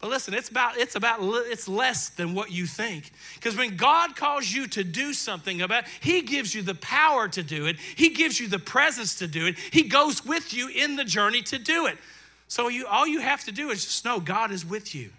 But 0.01 0.11
listen, 0.11 0.33
it's 0.33 0.49
about 0.49 0.77
it's 0.77 0.95
about 0.95 1.19
it's 1.23 1.67
less 1.67 2.11
than 2.11 2.33
what 2.33 2.53
you 2.53 2.67
think. 2.67 3.11
Because 3.35 3.57
when 3.57 3.77
God 3.77 4.15
calls 4.15 4.51
you 4.51 4.69
to 4.69 4.85
do 4.85 5.13
something 5.13 5.61
about, 5.61 5.85
He 6.01 6.23
gives 6.23 6.55
you 6.55 6.63
the 6.63 6.77
power 6.77 7.27
to 7.27 7.43
do 7.43 7.67
it. 7.67 7.77
He 7.97 8.11
gives 8.11 8.39
you 8.39 8.47
the 8.47 8.61
presence 8.61 9.17
to 9.17 9.27
do 9.27 9.47
it. 9.47 9.57
He 9.73 9.89
goes 9.89 10.25
with 10.25 10.55
you 10.55 10.69
in 10.69 10.95
the 10.95 11.05
journey 11.05 11.43
to 11.43 11.59
do 11.59 11.87
it. 11.87 11.99
So 12.47 12.69
you 12.69 12.87
all 12.87 13.09
you 13.09 13.21
have 13.21 13.45
to 13.47 13.53
do 13.53 13.71
is 13.71 13.85
just 13.85 14.05
know 14.05 14.21
God 14.21 14.53
is 14.53 14.65
with 14.65 14.95
you. 14.95 15.11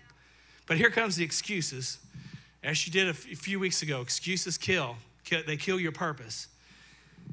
But 0.69 0.77
here 0.77 0.91
comes 0.91 1.15
the 1.15 1.23
excuses. 1.23 1.97
As 2.63 2.77
she 2.77 2.91
did 2.91 3.09
a 3.09 3.13
few 3.13 3.59
weeks 3.59 3.81
ago, 3.81 4.01
excuses 4.01 4.55
kill. 4.55 4.97
They 5.47 5.57
kill 5.57 5.79
your 5.79 5.91
purpose. 5.91 6.47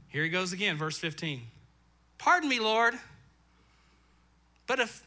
Here 0.08 0.24
he 0.24 0.30
goes 0.30 0.54
again, 0.54 0.78
verse 0.78 0.96
15. 0.96 1.42
Pardon 2.16 2.48
me, 2.48 2.58
Lord. 2.58 2.94
But 4.66 4.80
if 4.80 5.06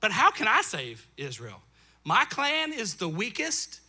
but 0.00 0.10
how 0.10 0.32
can 0.32 0.48
I 0.48 0.62
save 0.62 1.06
Israel? 1.16 1.62
My 2.04 2.24
clan 2.24 2.72
is 2.72 2.94
the 2.94 3.08
weakest 3.08 3.80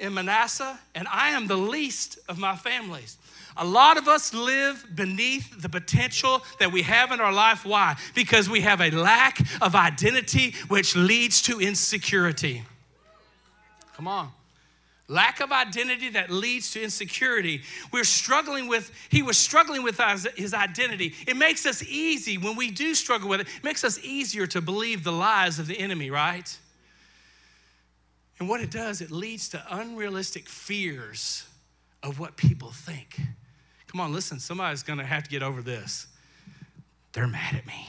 in 0.00 0.12
Manasseh, 0.14 0.80
and 0.96 1.06
I 1.06 1.30
am 1.30 1.46
the 1.46 1.56
least 1.56 2.18
of 2.28 2.36
my 2.36 2.56
families. 2.56 3.16
A 3.56 3.64
lot 3.64 3.96
of 3.96 4.08
us 4.08 4.34
live 4.34 4.84
beneath 4.94 5.62
the 5.62 5.68
potential 5.68 6.42
that 6.58 6.72
we 6.72 6.82
have 6.82 7.12
in 7.12 7.20
our 7.20 7.32
life. 7.32 7.64
Why? 7.64 7.96
Because 8.14 8.48
we 8.50 8.62
have 8.62 8.80
a 8.80 8.90
lack 8.90 9.38
of 9.60 9.76
identity, 9.76 10.54
which 10.68 10.96
leads 10.96 11.42
to 11.42 11.60
insecurity. 11.60 12.64
Come 14.00 14.08
on. 14.08 14.30
Lack 15.08 15.40
of 15.40 15.52
identity 15.52 16.08
that 16.08 16.30
leads 16.30 16.70
to 16.70 16.82
insecurity. 16.82 17.60
We're 17.92 18.02
struggling 18.02 18.66
with, 18.66 18.90
he 19.10 19.20
was 19.20 19.36
struggling 19.36 19.82
with 19.82 20.00
his 20.36 20.54
identity. 20.54 21.14
It 21.28 21.36
makes 21.36 21.66
us 21.66 21.82
easy 21.82 22.38
when 22.38 22.56
we 22.56 22.70
do 22.70 22.94
struggle 22.94 23.28
with 23.28 23.40
it, 23.40 23.48
it 23.58 23.62
makes 23.62 23.84
us 23.84 24.02
easier 24.02 24.46
to 24.46 24.62
believe 24.62 25.04
the 25.04 25.12
lies 25.12 25.58
of 25.58 25.66
the 25.66 25.78
enemy, 25.78 26.10
right? 26.10 26.58
And 28.38 28.48
what 28.48 28.62
it 28.62 28.70
does, 28.70 29.02
it 29.02 29.10
leads 29.10 29.50
to 29.50 29.62
unrealistic 29.68 30.48
fears 30.48 31.46
of 32.02 32.18
what 32.18 32.38
people 32.38 32.70
think. 32.70 33.20
Come 33.86 34.00
on, 34.00 34.14
listen, 34.14 34.40
somebody's 34.40 34.82
gonna 34.82 35.04
have 35.04 35.24
to 35.24 35.28
get 35.28 35.42
over 35.42 35.60
this. 35.60 36.06
They're 37.12 37.28
mad 37.28 37.54
at 37.54 37.66
me. 37.66 37.86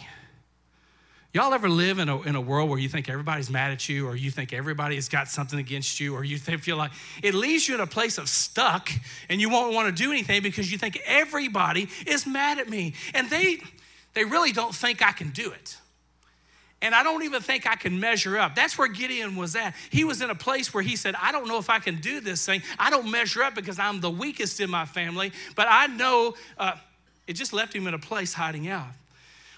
Y'all 1.34 1.54
ever 1.54 1.70
live 1.70 1.98
in 2.00 2.10
a, 2.10 2.22
in 2.24 2.36
a 2.36 2.42
world 2.42 2.70
where 2.70 2.78
you 2.78 2.90
think 2.90 3.08
everybody's 3.08 3.50
mad 3.50 3.72
at 3.72 3.88
you, 3.88 4.06
or 4.06 4.18
you 4.18 4.30
think 4.30 4.52
everybody 4.52 4.96
has 4.96 5.08
got 5.08 5.30
something 5.30 5.60
against 5.60 5.98
you, 5.98 6.14
or 6.14 6.26
you 6.26 6.38
feel 6.40 6.76
like 6.76 6.92
it 7.24 7.34
leaves 7.34 7.68
you 7.70 7.76
in 7.76 7.80
a 7.80 7.88
place 7.88 8.18
of 8.18 8.28
stuck 8.28 8.90
and 9.30 9.40
you 9.40 9.50
won't 9.50 9.74
want 9.74 9.96
to 9.96 10.04
do 10.04 10.12
anything 10.12 10.42
because 10.42 10.70
you 10.70 10.78
think 10.78 11.02
everybody 11.06 11.88
is 12.06 12.28
mad 12.28 12.60
at 12.60 12.70
me. 12.70 12.96
And 13.14 13.30
they, 13.30 13.62
they 14.14 14.26
really 14.26 14.52
don't 14.52 14.76
think 14.76 15.02
I 15.02 15.14
can 15.14 15.30
do 15.30 15.52
it. 15.52 15.78
And 16.82 16.94
I 16.94 17.04
don't 17.04 17.24
even 17.24 17.42
think 17.42 17.66
I 17.66 17.76
can 17.76 18.00
measure 18.00 18.38
up. 18.38 18.56
That's 18.56 18.78
where 18.78 18.88
Gideon 18.90 19.36
was 19.38 19.56
at. 19.56 19.76
He 19.90 20.04
was 20.04 20.22
in 20.22 20.32
a 20.32 20.36
place 20.36 20.74
where 20.74 20.84
he 20.84 20.98
said, 20.98 21.16
I 21.22 21.32
don't 21.32 21.48
know 21.48 21.60
if 21.60 21.70
I 21.70 21.80
can 21.80 22.02
do 22.02 22.20
this 22.20 22.46
thing. 22.46 22.62
I 22.78 22.90
don't 22.90 23.10
measure 23.10 23.44
up 23.44 23.56
because 23.56 23.80
I'm 23.80 24.02
the 24.02 24.10
weakest 24.10 24.60
in 24.60 24.70
my 24.70 24.86
family, 24.86 25.32
but 25.56 25.68
I 25.70 25.88
know 25.88 26.34
uh, 26.58 26.74
it 27.28 27.34
just 27.34 27.54
left 27.54 27.74
him 27.74 27.88
in 27.88 27.94
a 27.94 28.00
place 28.00 28.34
hiding 28.34 28.68
out 28.68 28.90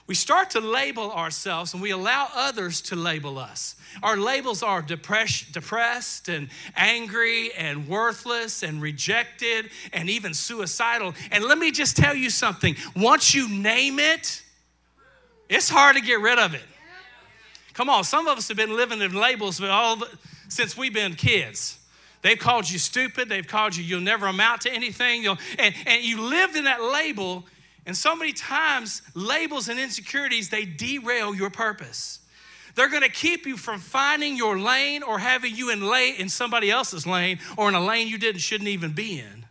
we 0.06 0.16
start 0.16 0.50
to 0.52 0.60
label 0.60 1.12
ourselves 1.12 1.74
and 1.74 1.82
we 1.82 1.92
allow 1.92 2.28
others 2.36 2.82
to 2.82 2.96
label 2.96 3.40
us. 3.40 3.76
Our 4.02 4.18
labels 4.18 4.62
are 4.62 4.82
depress- 4.82 5.46
depressed 5.52 6.28
and 6.28 6.50
angry 6.76 7.54
and 7.54 7.88
worthless 7.88 8.64
and 8.64 8.82
rejected 8.82 9.70
and 9.94 10.10
even 10.10 10.34
suicidal. 10.34 11.14
And 11.32 11.46
let 11.46 11.58
me 11.58 11.72
just 11.72 11.96
tell 11.96 12.16
you 12.16 12.30
something 12.30 12.76
once 12.96 13.34
you 13.34 13.48
name 13.48 13.98
it, 13.98 14.42
it's 15.48 15.70
hard 15.70 15.96
to 15.96 16.02
get 16.02 16.20
rid 16.20 16.38
of 16.38 16.54
it. 16.54 16.64
Come 17.74 17.90
on, 17.90 18.04
some 18.04 18.28
of 18.28 18.38
us 18.38 18.50
have 18.50 18.58
been 18.58 18.76
living 18.76 19.02
in 19.02 19.14
labels 19.14 19.62
all 19.62 19.96
the, 19.96 20.10
since 20.50 20.78
we've 20.78 20.94
been 20.94 21.16
kids. 21.16 21.80
They've 22.22 22.40
called 22.40 22.70
you 22.70 22.80
stupid. 22.80 23.30
They've 23.30 23.48
called 23.48 23.76
you, 23.76 23.84
you'll 23.84 24.02
never 24.02 24.28
amount 24.28 24.62
to 24.62 24.72
anything. 24.72 25.24
You'll, 25.24 25.38
and, 25.58 25.74
and 25.86 26.04
you 26.04 26.22
lived 26.22 26.56
in 26.56 26.66
that 26.66 26.82
label 26.82 27.46
and 27.86 27.98
so 27.98 28.16
many 28.16 28.34
times, 28.34 29.02
labels 29.14 29.68
and 29.68 29.80
insecurities, 29.80 30.50
they 30.50 30.66
derail 30.66 31.36
your 31.36 31.50
purpose. 31.50 32.20
They're 32.76 32.90
going 32.90 33.04
to 33.04 33.10
keep 33.10 33.46
you 33.46 33.58
from 33.58 33.80
finding 33.80 34.36
your 34.36 34.58
lane 34.58 35.04
or 35.04 35.20
having 35.20 35.56
you 35.56 35.70
in 35.70 35.88
lane 35.88 36.16
in 36.18 36.30
somebody 36.30 36.72
else's 36.72 37.06
lane 37.06 37.40
or 37.58 37.70
in 37.70 37.76
a 37.76 37.84
lane 37.84 38.08
you 38.08 38.18
didn't 38.18 38.42
shouldn't 38.42 38.70
even 38.70 38.94
be 38.94 39.20
in. 39.20 39.46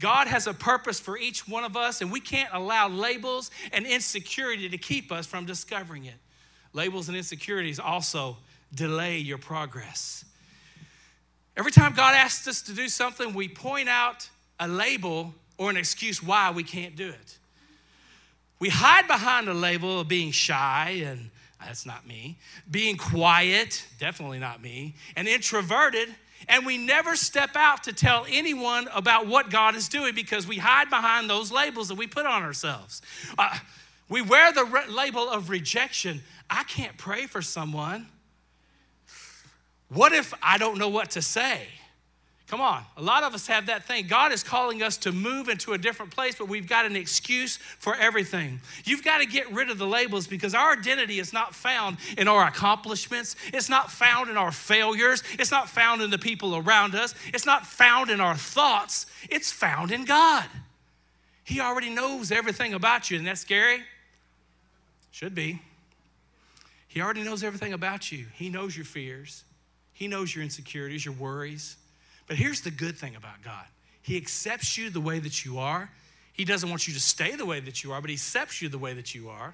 God 0.00 0.26
has 0.26 0.46
a 0.46 0.54
purpose 0.54 0.98
for 0.98 1.18
each 1.18 1.46
one 1.46 1.62
of 1.62 1.76
us, 1.76 2.00
and 2.00 2.10
we 2.10 2.20
can't 2.20 2.48
allow 2.54 2.88
labels 2.88 3.50
and 3.70 3.86
insecurity 3.86 4.68
to 4.70 4.78
keep 4.78 5.12
us 5.12 5.26
from 5.26 5.44
discovering 5.44 6.06
it. 6.06 6.14
Labels 6.72 7.08
and 7.08 7.16
insecurities 7.16 7.78
also 7.78 8.38
delay 8.74 9.18
your 9.18 9.36
progress. 9.36 10.24
Every 11.56 11.70
time 11.70 11.92
God 11.92 12.14
asks 12.14 12.48
us 12.48 12.62
to 12.62 12.72
do 12.72 12.88
something, 12.88 13.34
we 13.34 13.48
point 13.48 13.90
out 13.90 14.30
a 14.58 14.66
label 14.66 15.34
or 15.58 15.68
an 15.68 15.76
excuse 15.76 16.22
why 16.22 16.50
we 16.50 16.62
can't 16.62 16.96
do 16.96 17.10
it. 17.10 17.38
We 18.60 18.68
hide 18.68 19.06
behind 19.06 19.48
a 19.48 19.54
label 19.54 20.00
of 20.00 20.08
being 20.08 20.30
shy, 20.30 21.02
and 21.04 21.30
that's 21.58 21.86
not 21.86 22.06
me, 22.06 22.38
being 22.70 22.96
quiet, 22.96 23.86
definitely 23.98 24.38
not 24.38 24.62
me, 24.62 24.94
and 25.16 25.26
introverted, 25.26 26.14
and 26.46 26.66
we 26.66 26.78
never 26.78 27.16
step 27.16 27.56
out 27.56 27.84
to 27.84 27.92
tell 27.92 28.26
anyone 28.28 28.88
about 28.94 29.26
what 29.26 29.50
God 29.50 29.74
is 29.74 29.88
doing 29.88 30.14
because 30.14 30.46
we 30.46 30.58
hide 30.58 30.90
behind 30.90 31.28
those 31.28 31.50
labels 31.50 31.88
that 31.88 31.96
we 31.96 32.06
put 32.06 32.26
on 32.26 32.42
ourselves. 32.42 33.02
Uh, 33.38 33.58
we 34.08 34.22
wear 34.22 34.52
the 34.52 34.64
re- 34.64 34.88
label 34.88 35.28
of 35.28 35.48
rejection. 35.50 36.22
I 36.48 36.64
can't 36.64 36.96
pray 36.96 37.26
for 37.26 37.42
someone. 37.42 38.08
What 39.88 40.12
if 40.12 40.34
I 40.42 40.58
don't 40.58 40.78
know 40.78 40.88
what 40.88 41.10
to 41.12 41.22
say? 41.22 41.66
Come 42.50 42.60
on, 42.60 42.82
a 42.96 43.02
lot 43.02 43.22
of 43.22 43.32
us 43.32 43.46
have 43.46 43.66
that 43.66 43.84
thing. 43.84 44.08
God 44.08 44.32
is 44.32 44.42
calling 44.42 44.82
us 44.82 44.96
to 44.98 45.12
move 45.12 45.48
into 45.48 45.72
a 45.72 45.78
different 45.78 46.10
place, 46.10 46.34
but 46.34 46.48
we've 46.48 46.66
got 46.66 46.84
an 46.84 46.96
excuse 46.96 47.58
for 47.78 47.94
everything. 47.94 48.60
You've 48.84 49.04
got 49.04 49.18
to 49.18 49.26
get 49.26 49.52
rid 49.52 49.70
of 49.70 49.78
the 49.78 49.86
labels 49.86 50.26
because 50.26 50.52
our 50.52 50.72
identity 50.72 51.20
is 51.20 51.32
not 51.32 51.54
found 51.54 51.98
in 52.18 52.26
our 52.26 52.44
accomplishments, 52.48 53.36
it's 53.54 53.68
not 53.68 53.88
found 53.88 54.30
in 54.30 54.36
our 54.36 54.50
failures, 54.50 55.22
it's 55.38 55.52
not 55.52 55.68
found 55.68 56.02
in 56.02 56.10
the 56.10 56.18
people 56.18 56.56
around 56.56 56.96
us, 56.96 57.14
it's 57.32 57.46
not 57.46 57.64
found 57.64 58.10
in 58.10 58.20
our 58.20 58.34
thoughts, 58.34 59.06
it's 59.28 59.52
found 59.52 59.92
in 59.92 60.04
God. 60.04 60.46
He 61.44 61.60
already 61.60 61.90
knows 61.90 62.32
everything 62.32 62.74
about 62.74 63.12
you, 63.12 63.18
and 63.18 63.28
that's 63.28 63.42
scary? 63.42 63.84
Should 65.12 65.36
be. 65.36 65.62
He 66.88 67.00
already 67.00 67.22
knows 67.22 67.44
everything 67.44 67.74
about 67.74 68.10
you. 68.10 68.26
He 68.34 68.48
knows 68.48 68.76
your 68.76 68.86
fears, 68.86 69.44
He 69.92 70.08
knows 70.08 70.34
your 70.34 70.42
insecurities, 70.42 71.04
your 71.04 71.14
worries. 71.14 71.76
But 72.30 72.38
here's 72.38 72.60
the 72.60 72.70
good 72.70 72.96
thing 72.96 73.16
about 73.16 73.42
God 73.42 73.64
He 74.02 74.16
accepts 74.16 74.78
you 74.78 74.88
the 74.88 75.00
way 75.00 75.18
that 75.18 75.44
you 75.44 75.58
are. 75.58 75.90
He 76.32 76.44
doesn't 76.44 76.70
want 76.70 76.86
you 76.86 76.94
to 76.94 77.00
stay 77.00 77.34
the 77.34 77.44
way 77.44 77.58
that 77.58 77.82
you 77.82 77.90
are, 77.92 78.00
but 78.00 78.08
He 78.08 78.14
accepts 78.14 78.62
you 78.62 78.68
the 78.68 78.78
way 78.78 78.94
that 78.94 79.16
you 79.16 79.28
are. 79.28 79.52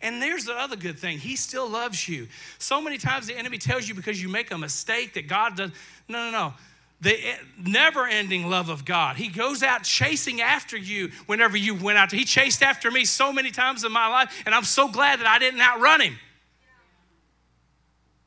And 0.00 0.22
there's 0.22 0.44
the 0.44 0.54
other 0.54 0.76
good 0.76 0.96
thing 0.96 1.18
He 1.18 1.34
still 1.34 1.68
loves 1.68 2.08
you. 2.08 2.28
So 2.58 2.80
many 2.80 2.98
times 2.98 3.26
the 3.26 3.36
enemy 3.36 3.58
tells 3.58 3.88
you 3.88 3.96
because 3.96 4.22
you 4.22 4.28
make 4.28 4.52
a 4.52 4.56
mistake 4.56 5.14
that 5.14 5.26
God 5.26 5.56
does. 5.56 5.72
No, 6.08 6.30
no, 6.30 6.30
no. 6.30 6.54
The 7.00 7.18
never 7.58 8.06
ending 8.06 8.48
love 8.48 8.68
of 8.68 8.84
God. 8.84 9.16
He 9.16 9.26
goes 9.26 9.64
out 9.64 9.82
chasing 9.82 10.40
after 10.40 10.76
you 10.76 11.10
whenever 11.26 11.56
you 11.56 11.74
went 11.74 11.98
out. 11.98 12.12
He 12.12 12.24
chased 12.24 12.62
after 12.62 12.92
me 12.92 13.04
so 13.06 13.32
many 13.32 13.50
times 13.50 13.82
in 13.82 13.90
my 13.90 14.06
life, 14.06 14.44
and 14.46 14.54
I'm 14.54 14.62
so 14.62 14.86
glad 14.88 15.18
that 15.18 15.26
I 15.26 15.40
didn't 15.40 15.60
outrun 15.60 16.00
him. 16.00 16.16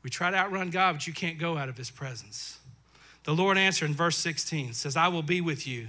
We 0.02 0.10
try 0.10 0.30
to 0.30 0.36
outrun 0.36 0.68
God, 0.68 0.92
but 0.92 1.06
you 1.06 1.14
can't 1.14 1.38
go 1.38 1.56
out 1.56 1.70
of 1.70 1.78
his 1.78 1.90
presence. 1.90 2.58
The 3.28 3.34
Lord 3.34 3.58
answered 3.58 3.90
in 3.90 3.94
verse 3.94 4.16
16 4.16 4.72
says, 4.72 4.96
I 4.96 5.08
will 5.08 5.22
be 5.22 5.42
with 5.42 5.66
you, 5.66 5.88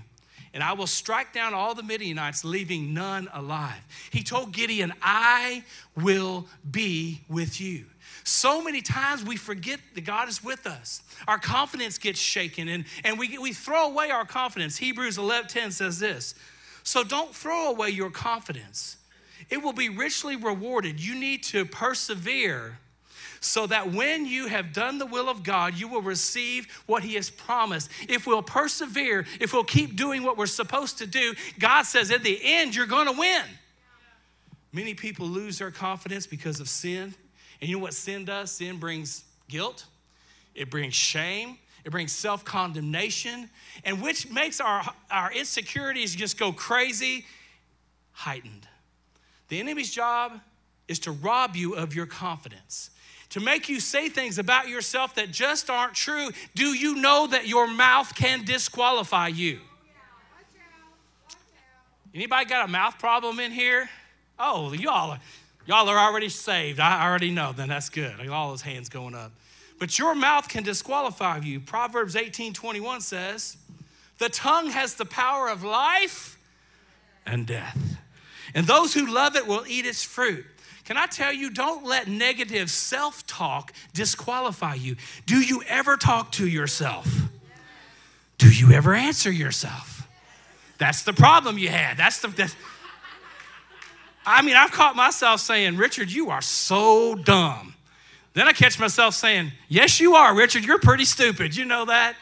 and 0.53 0.61
I 0.61 0.73
will 0.73 0.87
strike 0.87 1.31
down 1.31 1.53
all 1.53 1.73
the 1.73 1.81
Midianites, 1.81 2.43
leaving 2.43 2.93
none 2.93 3.29
alive. 3.31 3.79
He 4.11 4.23
told 4.23 4.51
Gideon, 4.51 4.91
I 5.01 5.63
will 5.95 6.47
be 6.69 7.21
with 7.29 7.61
you. 7.61 7.85
So 8.25 8.61
many 8.61 8.81
times 8.81 9.23
we 9.23 9.37
forget 9.37 9.79
that 9.95 10.01
God 10.01 10.27
is 10.27 10.43
with 10.43 10.67
us. 10.67 11.01
Our 11.29 11.39
confidence 11.39 11.97
gets 11.97 12.19
shaken 12.19 12.67
and, 12.67 12.83
and 13.05 13.17
we, 13.17 13.37
we 13.37 13.53
throw 13.53 13.89
away 13.89 14.11
our 14.11 14.25
confidence. 14.25 14.75
Hebrews 14.75 15.17
11 15.17 15.47
10 15.47 15.71
says 15.71 15.97
this. 15.97 16.35
So 16.83 17.05
don't 17.05 17.33
throw 17.33 17.69
away 17.69 17.91
your 17.91 18.11
confidence. 18.11 18.97
It 19.49 19.63
will 19.63 19.71
be 19.71 19.87
richly 19.87 20.35
rewarded. 20.35 20.99
You 20.99 21.15
need 21.15 21.43
to 21.43 21.63
persevere 21.63 22.79
so 23.39 23.67
that 23.67 23.91
when 23.91 24.25
you 24.25 24.47
have 24.47 24.73
done 24.73 24.97
the 24.97 25.05
will 25.05 25.29
of 25.29 25.43
God, 25.43 25.75
you 25.75 25.87
will 25.87 26.01
receive 26.01 26.67
what 26.85 27.03
He 27.03 27.15
has 27.15 27.29
promised. 27.29 27.89
If 28.07 28.27
we'll 28.27 28.43
persevere, 28.43 29.25
if 29.39 29.53
we'll 29.53 29.63
keep 29.63 29.95
doing 29.95 30.23
what 30.23 30.37
we're 30.37 30.45
supposed 30.45 30.97
to 30.99 31.07
do, 31.07 31.33
God 31.57 31.83
says 31.83 32.11
at 32.11 32.23
the 32.23 32.39
end, 32.43 32.75
you're 32.75 32.85
going 32.85 33.07
to 33.07 33.17
win. 33.17 33.43
Many 34.71 34.93
people 34.93 35.25
lose 35.25 35.59
their 35.59 35.71
confidence 35.71 36.27
because 36.27 36.59
of 36.59 36.69
sin. 36.69 37.13
And 37.61 37.69
you 37.69 37.77
know 37.77 37.83
what 37.83 37.93
sin 37.93 38.25
does? 38.25 38.51
Sin 38.51 38.77
brings 38.77 39.23
guilt, 39.47 39.85
it 40.55 40.69
brings 40.69 40.93
shame, 40.93 41.57
it 41.83 41.91
brings 41.91 42.11
self 42.11 42.45
condemnation, 42.45 43.49
and 43.83 44.01
which 44.01 44.29
makes 44.29 44.61
our, 44.61 44.83
our 45.09 45.31
insecurities 45.31 46.15
just 46.15 46.37
go 46.37 46.51
crazy, 46.51 47.25
heightened. 48.11 48.67
The 49.47 49.59
enemy's 49.59 49.91
job 49.91 50.39
is 50.87 50.99
to 50.99 51.11
rob 51.11 51.55
you 51.55 51.75
of 51.75 51.95
your 51.95 52.05
confidence 52.05 52.91
to 53.29 53.39
make 53.39 53.69
you 53.69 53.79
say 53.79 54.09
things 54.09 54.39
about 54.39 54.67
yourself 54.67 55.15
that 55.15 55.31
just 55.31 55.69
aren't 55.69 55.93
true, 55.93 56.29
do 56.55 56.73
you 56.73 56.95
know 56.95 57.27
that 57.27 57.47
your 57.47 57.67
mouth 57.67 58.13
can 58.15 58.43
disqualify 58.43 59.27
you? 59.27 59.59
Anybody 62.13 62.45
got 62.45 62.67
a 62.67 62.71
mouth 62.71 62.97
problem 62.97 63.39
in 63.39 63.51
here? 63.51 63.89
Oh, 64.39 64.73
y'all, 64.73 65.17
y'all 65.67 65.87
are 65.89 65.97
already 65.97 66.29
saved. 66.29 66.79
I 66.79 67.07
already 67.07 67.29
know. 67.29 67.51
Then 67.51 67.69
that's 67.69 67.89
good. 67.89 68.15
I 68.19 68.25
got 68.25 68.33
all 68.33 68.49
those 68.49 68.63
hands 68.63 68.89
going 68.89 69.13
up. 69.13 69.31
But 69.77 69.99
your 69.99 70.15
mouth 70.15 70.49
can 70.49 70.63
disqualify 70.63 71.37
you. 71.39 71.59
Proverbs 71.59 72.15
18 72.15 72.53
21 72.53 73.01
says, 73.01 73.57
The 74.17 74.29
tongue 74.29 74.71
has 74.71 74.95
the 74.95 75.05
power 75.05 75.49
of 75.49 75.63
life 75.63 76.37
and 77.25 77.45
death. 77.45 77.97
And 78.55 78.65
those 78.65 78.93
who 78.93 79.05
love 79.05 79.35
it 79.35 79.45
will 79.45 79.65
eat 79.67 79.85
its 79.85 80.03
fruit. 80.03 80.45
Can 80.89 80.97
I 80.97 81.05
tell 81.05 81.31
you, 81.31 81.51
don't 81.51 81.85
let 81.85 82.07
negative 82.07 82.71
self 82.71 83.23
talk 83.27 83.73
disqualify 83.93 84.73
you. 84.73 84.95
Do 85.27 85.39
you 85.39 85.61
ever 85.67 85.97
talk 85.97 86.31
to 86.31 86.47
yourself? 86.47 87.07
Do 88.39 88.49
you 88.49 88.71
ever 88.71 88.95
answer 88.95 89.29
yourself? 89.29 90.07
That's 90.79 91.03
the 91.03 91.13
problem 91.13 91.59
you 91.59 91.67
had. 91.69 91.95
That's 91.95 92.21
the. 92.21 92.29
That's, 92.29 92.55
I 94.25 94.41
mean, 94.41 94.55
I've 94.55 94.71
caught 94.71 94.95
myself 94.95 95.41
saying, 95.41 95.77
Richard, 95.77 96.11
you 96.11 96.31
are 96.31 96.41
so 96.41 97.13
dumb. 97.13 97.75
Then 98.33 98.47
I 98.47 98.51
catch 98.51 98.79
myself 98.79 99.13
saying, 99.13 99.51
Yes, 99.67 99.99
you 99.99 100.15
are, 100.15 100.35
Richard. 100.35 100.65
You're 100.65 100.79
pretty 100.79 101.05
stupid. 101.05 101.55
You 101.55 101.65
know 101.65 101.85
that? 101.85 102.15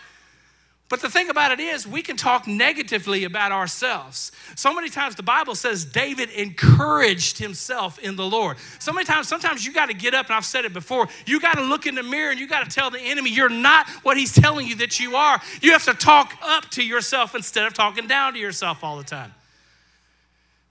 But 0.89 1.02
the 1.02 1.10
thing 1.10 1.30
about 1.30 1.52
it 1.52 1.60
is, 1.60 1.86
we 1.86 2.02
can 2.02 2.15
talk 2.15 2.47
negatively 2.47 3.26
about 3.26 3.52
ourselves. 3.52 4.32
So 4.56 4.73
many 4.73 4.89
times 4.89 5.15
the 5.15 5.23
Bible 5.23 5.54
says 5.54 5.84
David 5.84 6.30
encouraged 6.30 7.38
himself 7.38 8.00
in 8.00 8.15
the 8.15 8.26
Lord. 8.26 8.56
So 8.80 8.93
many 8.93 9.04
times, 9.04 9.28
sometimes 9.28 9.65
you 9.65 9.73
got 9.73 9.88
to 9.88 9.93
get 9.93 10.13
up, 10.13 10.28
and 10.28 10.36
I've 10.36 10.45
said 10.45 10.63
it 10.63 10.71
before, 10.71 11.10
you 11.26 11.41
got 11.41 11.56
to 11.56 11.62
look 11.62 11.88
in 11.88 11.95
the 11.95 12.04
mirror 12.04 12.32
and 12.32 12.39
you 12.39 12.47
got 12.47 12.63
to 12.63 12.73
tell 12.73 12.89
the 12.89 13.02
enemy 13.02 13.32
you're 13.32 13.50
not 13.50 13.89
what 14.04 14.15
he's 14.15 14.32
telling 14.32 14.65
you 14.65 14.76
that 14.78 14.97
you 14.97 15.17
are. 15.17 15.41
You 15.62 15.73
have 15.73 15.84
to 15.86 15.93
talk 15.93 16.34
up 16.41 16.69
to 16.71 16.84
yourself 16.84 17.36
instead 17.36 17.65
of 17.65 17.73
talking 17.73 18.08
down 18.08 18.34
to 18.34 18.39
yourself 18.39 18.82
all 18.82 18.97
the 18.97 19.04
time. 19.04 19.34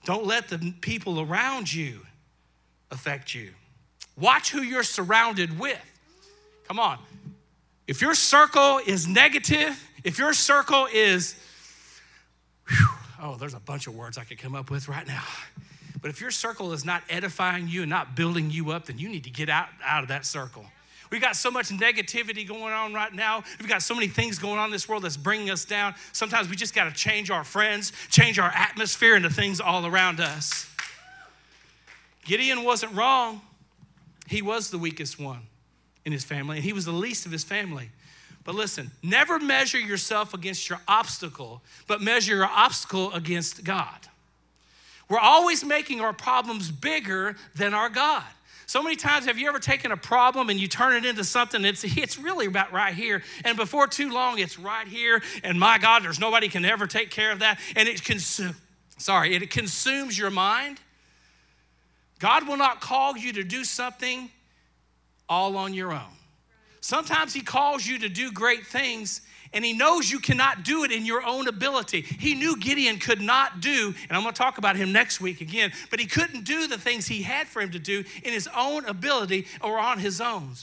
Don't 0.03 0.25
let 0.25 0.47
the 0.47 0.73
people 0.81 1.19
around 1.19 1.71
you 1.71 1.99
affect 2.89 3.35
you. 3.35 3.51
Watch 4.19 4.49
who 4.49 4.61
you're 4.61 4.81
surrounded 4.81 5.59
with. 5.59 5.79
Come 6.67 6.79
on. 6.79 6.97
If 7.85 8.01
your 8.01 8.15
circle 8.15 8.79
is 8.85 9.07
negative, 9.07 9.86
if 10.03 10.17
your 10.17 10.33
circle 10.33 10.87
is, 10.91 11.35
whew, 12.69 12.87
oh, 13.21 13.35
there's 13.35 13.53
a 13.53 13.59
bunch 13.59 13.87
of 13.87 13.95
words 13.95 14.17
I 14.17 14.23
could 14.23 14.37
come 14.37 14.55
up 14.55 14.69
with 14.69 14.87
right 14.87 15.07
now. 15.07 15.23
But 16.01 16.11
if 16.11 16.21
your 16.21 16.31
circle 16.31 16.73
is 16.73 16.85
not 16.85 17.03
edifying 17.09 17.67
you 17.67 17.81
and 17.81 17.89
not 17.89 18.15
building 18.15 18.51
you 18.51 18.71
up, 18.71 18.85
then 18.85 18.99
you 18.99 19.09
need 19.09 19.23
to 19.23 19.29
get 19.29 19.49
out, 19.49 19.67
out 19.83 20.03
of 20.03 20.09
that 20.09 20.25
circle. 20.25 20.65
We've 21.09 21.21
got 21.21 21.35
so 21.35 21.49
much 21.49 21.69
negativity 21.69 22.47
going 22.47 22.73
on 22.73 22.93
right 22.93 23.13
now. 23.13 23.43
We've 23.59 23.69
got 23.69 23.81
so 23.81 23.95
many 23.95 24.07
things 24.07 24.39
going 24.39 24.59
on 24.59 24.65
in 24.65 24.71
this 24.71 24.89
world 24.89 25.03
that's 25.03 25.17
bringing 25.17 25.49
us 25.49 25.63
down. 25.65 25.95
Sometimes 26.11 26.49
we 26.49 26.55
just 26.55 26.75
got 26.75 26.83
to 26.83 26.91
change 26.91 27.31
our 27.31 27.43
friends, 27.43 27.93
change 28.09 28.39
our 28.39 28.51
atmosphere, 28.53 29.15
and 29.15 29.23
the 29.23 29.29
things 29.29 29.61
all 29.61 29.85
around 29.85 30.19
us. 30.19 30.69
Gideon 32.25 32.63
wasn't 32.63 32.93
wrong. 32.93 33.41
He 34.27 34.41
was 34.41 34.69
the 34.69 34.77
weakest 34.77 35.17
one 35.17 35.43
in 36.03 36.11
his 36.11 36.25
family, 36.25 36.57
and 36.57 36.63
he 36.63 36.73
was 36.73 36.83
the 36.83 36.91
least 36.91 37.25
of 37.25 37.31
his 37.31 37.43
family. 37.45 37.89
But 38.47 38.55
listen, 38.55 38.91
never 39.03 39.39
measure 39.39 39.77
yourself 39.77 40.33
against 40.33 40.69
your 40.69 40.79
obstacle, 40.87 41.61
but 41.85 41.99
measure 41.99 42.33
your 42.33 42.45
obstacle 42.45 43.11
against 43.11 43.65
God. 43.65 44.07
We're 45.09 45.19
always 45.19 45.65
making 45.65 45.99
our 45.99 46.13
problems 46.13 46.71
bigger 46.71 47.35
than 47.55 47.73
our 47.73 47.89
God. 47.89 48.23
So 48.65 48.81
many 48.81 48.95
times, 48.95 49.25
have 49.25 49.37
you 49.37 49.49
ever 49.49 49.59
taken 49.59 49.91
a 49.91 49.97
problem 49.97 50.49
and 50.49 50.57
you 50.57 50.69
turn 50.69 50.95
it 50.95 51.03
into 51.03 51.25
something 51.25 51.61
that's 51.61 51.83
it's 51.97 52.17
really 52.17 52.45
about 52.45 52.71
right 52.71 52.93
here, 52.93 53.21
and 53.43 53.57
before 53.57 53.85
too 53.85 54.13
long, 54.13 54.39
it's 54.39 54.57
right 54.57 54.87
here, 54.87 55.21
and 55.43 55.59
my 55.59 55.77
God, 55.77 56.05
there's 56.05 56.17
nobody 56.17 56.47
can 56.47 56.63
ever 56.63 56.87
take 56.87 57.11
care 57.11 57.33
of 57.33 57.39
that, 57.39 57.59
and 57.75 57.89
it 57.89 58.01
consumes. 58.01 58.55
Sorry, 58.97 59.35
it 59.35 59.49
consumes 59.49 60.17
your 60.17 60.31
mind. 60.31 60.79
God 62.19 62.47
will 62.47 62.55
not 62.55 62.79
call 62.79 63.17
you 63.17 63.33
to 63.33 63.43
do 63.43 63.65
something 63.65 64.31
all 65.27 65.57
on 65.57 65.73
your 65.73 65.91
own. 65.91 66.17
Sometimes 66.81 67.33
He 67.33 67.41
calls 67.41 67.85
you 67.85 67.99
to 67.99 68.09
do 68.09 68.31
great 68.31 68.65
things 68.65 69.21
and 69.53 69.63
he 69.63 69.73
knows 69.73 70.11
you 70.11 70.19
cannot 70.19 70.63
do 70.63 70.83
it 70.83 70.91
in 70.91 71.05
your 71.05 71.23
own 71.23 71.47
ability. 71.47 72.01
He 72.01 72.35
knew 72.35 72.57
Gideon 72.57 72.99
could 72.99 73.21
not 73.21 73.61
do, 73.61 73.93
and 74.07 74.17
I'm 74.17 74.23
going 74.23 74.33
to 74.33 74.37
talk 74.37 74.57
about 74.57 74.75
him 74.75 74.91
next 74.91 75.21
week 75.21 75.41
again, 75.41 75.71
but 75.89 75.99
he 75.99 76.05
couldn't 76.05 76.43
do 76.43 76.67
the 76.67 76.77
things 76.77 77.07
he 77.07 77.23
had 77.23 77.47
for 77.47 77.61
him 77.61 77.71
to 77.71 77.79
do 77.79 78.03
in 78.23 78.33
his 78.33 78.47
own 78.55 78.85
ability 78.85 79.47
or 79.61 79.79
on 79.79 79.99
his 79.99 80.21
own. 80.21 80.53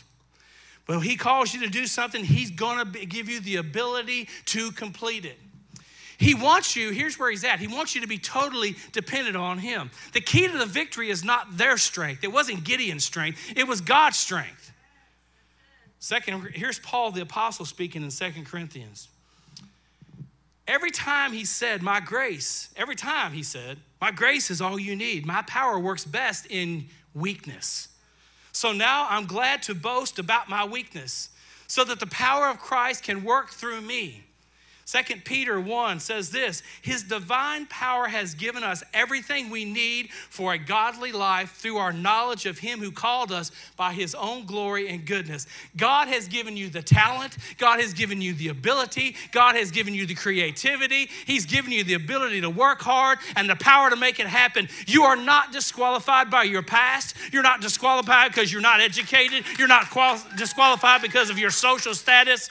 But 0.87 1.01
he 1.01 1.17
calls 1.17 1.55
you 1.55 1.61
to 1.61 1.69
do 1.69 1.87
something, 1.87 2.25
he's 2.25 2.51
going 2.51 2.93
to 2.93 3.07
give 3.07 3.29
you 3.29 3.41
the 3.41 3.57
ability 3.57 4.29
to 4.47 4.71
complete 4.73 5.25
it. 5.25 5.39
He 6.17 6.35
wants 6.35 6.77
you, 6.77 6.91
here's 6.91 7.19
where 7.19 7.31
he's 7.31 7.45
at. 7.45 7.59
He 7.59 7.67
wants 7.67 7.95
you 7.95 8.01
to 8.03 8.07
be 8.07 8.19
totally 8.19 8.77
dependent 8.93 9.37
on 9.37 9.59
him. 9.59 9.91
The 10.13 10.21
key 10.21 10.47
to 10.47 10.57
the 10.57 10.67
victory 10.67 11.11
is 11.11 11.25
not 11.25 11.57
their 11.57 11.77
strength. 11.77 12.23
It 12.23 12.33
wasn't 12.33 12.65
Gideon's 12.65 13.05
strength, 13.05 13.41
it 13.57 13.67
was 13.67 13.81
God's 13.81 14.19
strength. 14.19 14.64
Second, 16.05 16.51
here's 16.53 16.79
Paul 16.79 17.13
the 17.13 17.23
apostle 17.23 17.65
speaking 17.65 18.03
in 18.03 18.11
Second 18.11 18.45
Corinthians. 18.45 19.09
Every 20.69 20.91
time 20.91 21.33
he 21.33 21.47
said, 21.47 21.81
My 21.81 21.99
grace, 21.99 22.69
every 22.77 22.95
time 22.95 23.33
he 23.33 23.43
said, 23.43 23.79
My 24.03 24.11
grace 24.11 24.51
is 24.51 24.61
all 24.61 24.79
you 24.79 24.97
need. 24.97 25.25
My 25.25 25.41
power 25.47 25.79
works 25.79 26.05
best 26.05 26.47
in 26.51 26.89
weakness. 27.15 27.89
So 28.53 28.71
now 28.71 29.07
I'm 29.09 29.25
glad 29.25 29.63
to 29.63 29.75
boast 29.75 30.19
about 30.19 30.47
my 30.51 30.67
weakness 30.67 31.31
so 31.69 31.85
that 31.85 32.01
the 32.01 32.07
power 32.09 32.49
of 32.49 32.59
Christ 32.59 33.03
can 33.03 33.25
work 33.25 33.49
through 33.49 33.81
me. 33.81 34.25
Second 34.87 35.25
Peter 35.25 35.59
1 35.59 35.99
says 36.01 36.31
this 36.31 36.63
His 36.83 37.03
divine 37.03 37.65
power 37.67 38.07
has 38.07 38.35
given 38.35 38.63
us 38.63 38.83
everything 38.93 39.49
we 39.49 39.65
need 39.65 40.11
for 40.13 40.53
a 40.53 40.59
godly 40.59 41.11
life 41.11 41.53
through 41.53 41.79
our 41.79 41.93
knowledge 41.93 42.45
of 42.45 42.59
Him 42.59 42.81
who 42.81 42.93
called 42.93 43.33
us 43.33 43.51
by 43.77 43.95
His 43.95 44.15
own 44.15 44.45
glory 44.45 44.89
and 44.89 45.07
goodness. 45.07 45.47
God 45.77 46.09
has 46.09 46.29
given 46.29 46.57
you 46.57 46.69
the 46.69 46.83
talent, 46.83 47.39
God 47.57 47.81
has 47.81 47.95
given 47.95 48.21
you 48.21 48.35
the 48.35 48.49
ability, 48.49 49.17
God 49.33 49.55
has 49.55 49.71
given 49.71 49.95
you 49.95 50.05
the 50.05 50.15
creativity, 50.15 51.09
He's 51.25 51.47
given 51.47 51.73
you 51.73 51.83
the 51.83 51.95
ability 51.95 52.43
to 52.43 52.51
work 52.51 52.83
hard 52.83 53.19
and 53.37 53.49
the 53.49 53.57
power 53.57 53.89
to 53.89 53.97
make 53.97 54.21
it 54.21 54.27
happen. 54.27 54.69
You 54.87 55.05
are 55.05 55.17
not 55.17 55.51
disqualified 55.51 56.31
by 56.31 56.43
your 56.43 56.63
past, 56.63 57.17
you're 57.33 57.43
not 57.43 57.63
disqualified 57.63 58.33
because 58.33 58.53
you're 58.53 58.61
not 58.61 58.81
educated, 58.81 59.45
you're 59.59 59.67
not 59.67 59.89
qual- 59.89 60.23
disqualified 60.37 61.01
because 61.01 61.31
of 61.31 61.39
your 61.39 61.51
social 61.51 61.95
status, 61.95 62.51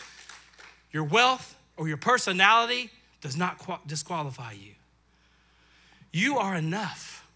your 0.91 1.03
wealth 1.03 1.52
or 1.77 1.87
your 1.87 1.97
personality 1.97 2.89
does 3.21 3.37
not 3.37 3.87
disqualify 3.87 4.51
you. 4.53 4.73
You 6.11 6.37
are 6.37 6.55
enough. 6.55 7.27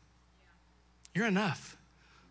You're 1.16 1.28
enough. 1.28 1.76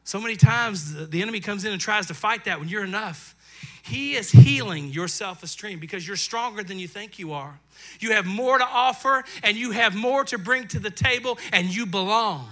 So 0.05 0.21
many 0.21 0.37
times 0.37 1.09
the 1.09 1.23
enemy 1.23 1.41
comes 1.41 1.65
in 1.65 1.73
and 1.73 1.81
tries 1.81 2.07
to 2.07 2.15
fight 2.15 2.45
that 2.45 2.61
when 2.61 2.69
you're 2.69 2.85
enough. 2.85 3.35
He 3.83 4.15
is 4.15 4.31
healing 4.31 4.89
your 4.89 5.09
self 5.09 5.43
esteem 5.43 5.81
because 5.81 6.07
you're 6.07 6.17
stronger 6.17 6.63
than 6.63 6.79
you 6.79 6.87
think 6.87 7.19
you 7.19 7.33
are. 7.33 7.59
You 8.01 8.13
have 8.13 8.27
more 8.27 8.59
to 8.59 8.65
offer 8.65 9.25
and 9.43 9.57
you 9.57 9.73
have 9.73 9.95
more 9.95 10.25
to 10.25 10.39
bring 10.39 10.69
to 10.69 10.79
the 10.79 10.91
table 10.91 11.39
and 11.53 11.75
you 11.75 11.87
belong. 11.87 12.49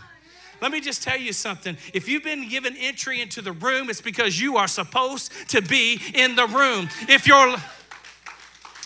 Let 0.61 0.73
me 0.73 0.81
just 0.81 1.03
tell 1.03 1.19
you 1.19 1.33
something. 1.33 1.77
If 1.93 2.09
you've 2.09 2.23
been 2.23 2.49
given 2.49 2.77
entry 2.77 3.21
into 3.21 3.43
the 3.43 3.53
room, 3.53 3.91
it's 3.91 4.01
because 4.01 4.41
you 4.41 4.57
are 4.57 4.69
supposed 4.69 5.31
to 5.49 5.61
be 5.61 6.01
in 6.15 6.37
the 6.37 6.47
room. 6.47 6.89
If 7.09 7.27
you're 7.27 7.57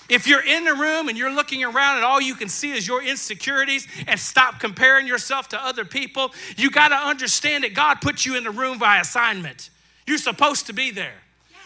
if 0.08 0.26
you're 0.26 0.44
in 0.44 0.64
the 0.64 0.74
room 0.74 1.08
and 1.08 1.18
you're 1.18 1.32
looking 1.32 1.62
around 1.64 1.96
and 1.96 2.04
all 2.04 2.20
you 2.20 2.34
can 2.34 2.48
see 2.48 2.72
is 2.72 2.86
your 2.86 3.02
insecurities 3.02 3.86
and 4.06 4.18
stop 4.18 4.58
comparing 4.58 5.06
yourself 5.06 5.48
to 5.48 5.62
other 5.62 5.84
people, 5.84 6.32
you 6.56 6.70
got 6.70 6.88
to 6.88 6.96
understand 6.96 7.64
that 7.64 7.74
God 7.74 8.00
put 8.00 8.24
you 8.24 8.36
in 8.36 8.44
the 8.44 8.50
room 8.50 8.78
by 8.78 8.98
assignment. 8.98 9.70
You're 10.06 10.18
supposed 10.18 10.66
to 10.66 10.72
be 10.72 10.90
there. 10.90 11.14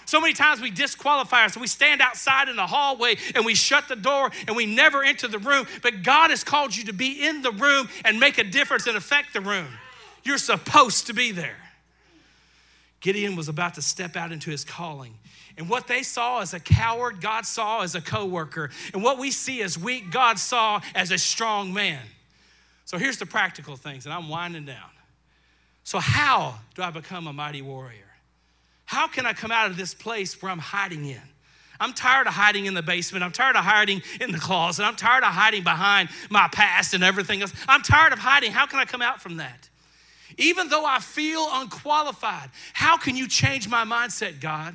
So 0.05 0.21
many 0.21 0.33
times 0.33 0.61
we 0.61 0.71
disqualify 0.71 1.43
ourselves. 1.43 1.59
We 1.63 1.69
stand 1.69 2.03
outside 2.03 2.49
in 2.49 2.57
the 2.57 2.67
hallway 2.67 3.17
and 3.35 3.47
we 3.47 3.55
shut 3.55 3.89
the 3.89 3.97
door 3.97 4.31
and 4.49 4.57
we 4.57 4.67
never 4.67 5.05
enter 5.05 5.29
the 5.29 5.39
room. 5.39 5.67
But 5.81 6.03
God 6.03 6.31
has 6.31 6.43
called 6.43 6.75
you 6.75 6.85
to 6.85 6.93
be 6.93 7.25
in 7.25 7.43
the 7.43 7.53
room 7.53 7.89
and 8.05 8.19
make 8.19 8.39
a 8.39 8.45
difference 8.45 8.89
and 8.89 8.97
affect 8.97 9.33
the 9.33 9.41
room. 9.41 9.69
You're 10.25 10.39
supposed 10.39 11.07
to 11.07 11.15
be 11.15 11.31
there. 11.31 11.57
Gideon 13.03 13.37
was 13.37 13.49
about 13.49 13.75
to 13.75 13.83
step 13.83 14.17
out 14.17 14.33
into 14.33 14.51
his 14.51 14.65
calling. 14.65 15.19
And 15.59 15.69
what 15.69 15.87
they 15.87 16.03
saw 16.03 16.41
as 16.41 16.55
a 16.55 16.61
coward, 16.61 17.21
God 17.21 17.45
saw 17.45 17.83
as 17.83 17.95
a 17.95 18.01
coworker. 18.01 18.71
And 18.95 19.03
what 19.03 19.19
we 19.19 19.31
see 19.31 19.61
as 19.61 19.77
weak, 19.77 20.11
God 20.11 20.39
saw 20.39 20.81
as 20.95 21.11
a 21.11 21.19
strong 21.19 21.75
man. 21.75 22.01
So 22.87 22.97
here's 22.97 23.19
the 23.19 23.27
practical 23.27 23.77
things, 23.77 24.07
and 24.07 24.15
I'm 24.15 24.29
winding 24.29 24.65
down. 24.65 24.91
So, 25.85 25.99
how 25.99 26.61
do 26.75 26.83
I 26.83 26.91
become 26.91 27.27
a 27.27 27.33
mighty 27.33 27.61
warrior? 27.61 27.99
How 28.85 29.09
can 29.09 29.27
I 29.27 29.33
come 29.33 29.51
out 29.51 29.71
of 29.71 29.77
this 29.77 29.95
place 29.95 30.41
where 30.41 30.53
I'm 30.53 30.59
hiding 30.59 31.05
in? 31.05 31.21
I'm 31.81 31.93
tired 31.93 32.29
of 32.29 32.35
hiding 32.35 32.67
in 32.67 32.75
the 32.75 32.83
basement. 32.83 33.25
I'm 33.25 33.33
tired 33.33 33.57
of 33.57 33.65
hiding 33.65 34.03
in 34.21 34.31
the 34.31 34.39
closet. 34.39 34.85
I'm 34.85 34.95
tired 34.95 35.25
of 35.25 35.31
hiding 35.31 35.65
behind 35.65 36.11
my 36.31 36.49
past 36.53 36.95
and 36.95 37.03
everything 37.03 37.43
else. 37.43 37.53
I'm 37.67 37.83
tired 37.83 38.13
of 38.13 38.21
hiding. 38.21 38.53
How 38.53 38.67
can 38.67 38.79
I 38.79 38.85
come 38.85 39.03
out 39.03 39.21
from 39.21 39.39
that? 39.39 39.69
Even 40.39 40.69
though 40.69 40.85
I 40.85 40.99
feel 40.99 41.47
unqualified, 41.53 42.51
how 42.73 42.97
can 42.97 43.17
you 43.17 43.29
change 43.29 43.69
my 43.69 43.85
mindset, 43.85 44.41
God? 44.41 44.75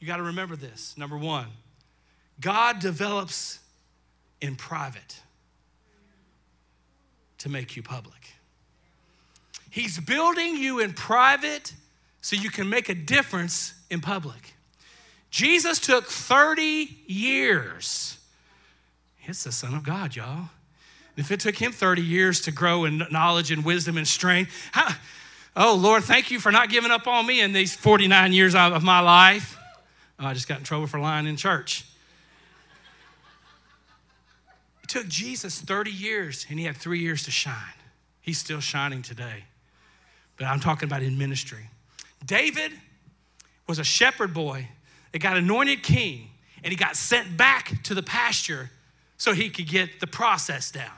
You 0.00 0.06
got 0.06 0.18
to 0.18 0.22
remember 0.22 0.56
this. 0.56 0.94
Number 0.96 1.16
one, 1.16 1.46
God 2.40 2.78
develops 2.78 3.58
in 4.40 4.56
private 4.56 5.20
to 7.38 7.48
make 7.48 7.76
you 7.76 7.82
public. 7.82 8.14
He's 9.70 9.98
building 9.98 10.56
you 10.56 10.80
in 10.80 10.92
private 10.92 11.72
so 12.20 12.36
you 12.36 12.50
can 12.50 12.68
make 12.68 12.88
a 12.88 12.94
difference 12.94 13.74
in 13.90 14.00
public. 14.00 14.54
Jesus 15.30 15.78
took 15.78 16.06
30 16.06 16.98
years. 17.06 18.18
It's 19.24 19.44
the 19.44 19.52
Son 19.52 19.74
of 19.74 19.82
God, 19.82 20.16
y'all. 20.16 20.48
If 21.18 21.32
it 21.32 21.40
took 21.40 21.56
him 21.56 21.72
30 21.72 22.00
years 22.00 22.40
to 22.42 22.52
grow 22.52 22.84
in 22.84 23.02
knowledge 23.10 23.50
and 23.50 23.64
wisdom 23.64 23.96
and 23.98 24.06
strength, 24.06 24.52
how, 24.70 24.94
oh 25.56 25.74
Lord, 25.74 26.04
thank 26.04 26.30
you 26.30 26.38
for 26.38 26.52
not 26.52 26.70
giving 26.70 26.92
up 26.92 27.08
on 27.08 27.26
me 27.26 27.40
in 27.40 27.52
these 27.52 27.74
49 27.74 28.32
years 28.32 28.54
of 28.54 28.84
my 28.84 29.00
life. 29.00 29.58
Oh, 30.20 30.26
I 30.26 30.34
just 30.34 30.46
got 30.46 30.58
in 30.58 30.64
trouble 30.64 30.86
for 30.86 31.00
lying 31.00 31.26
in 31.26 31.36
church. 31.36 31.84
It 34.84 34.88
took 34.88 35.08
Jesus 35.08 35.60
30 35.60 35.90
years 35.90 36.46
and 36.48 36.56
he 36.56 36.64
had 36.64 36.76
three 36.76 37.00
years 37.00 37.24
to 37.24 37.32
shine. 37.32 37.54
He's 38.20 38.38
still 38.38 38.60
shining 38.60 39.02
today. 39.02 39.44
But 40.36 40.46
I'm 40.46 40.60
talking 40.60 40.88
about 40.88 41.02
in 41.02 41.18
ministry. 41.18 41.68
David 42.24 42.70
was 43.66 43.80
a 43.80 43.84
shepherd 43.84 44.32
boy 44.32 44.68
that 45.10 45.18
got 45.18 45.36
anointed 45.36 45.82
king 45.82 46.30
and 46.62 46.70
he 46.70 46.76
got 46.76 46.94
sent 46.94 47.36
back 47.36 47.82
to 47.82 47.94
the 47.94 48.04
pasture 48.04 48.70
so 49.16 49.32
he 49.32 49.50
could 49.50 49.66
get 49.66 49.98
the 49.98 50.06
process 50.06 50.70
down. 50.70 50.92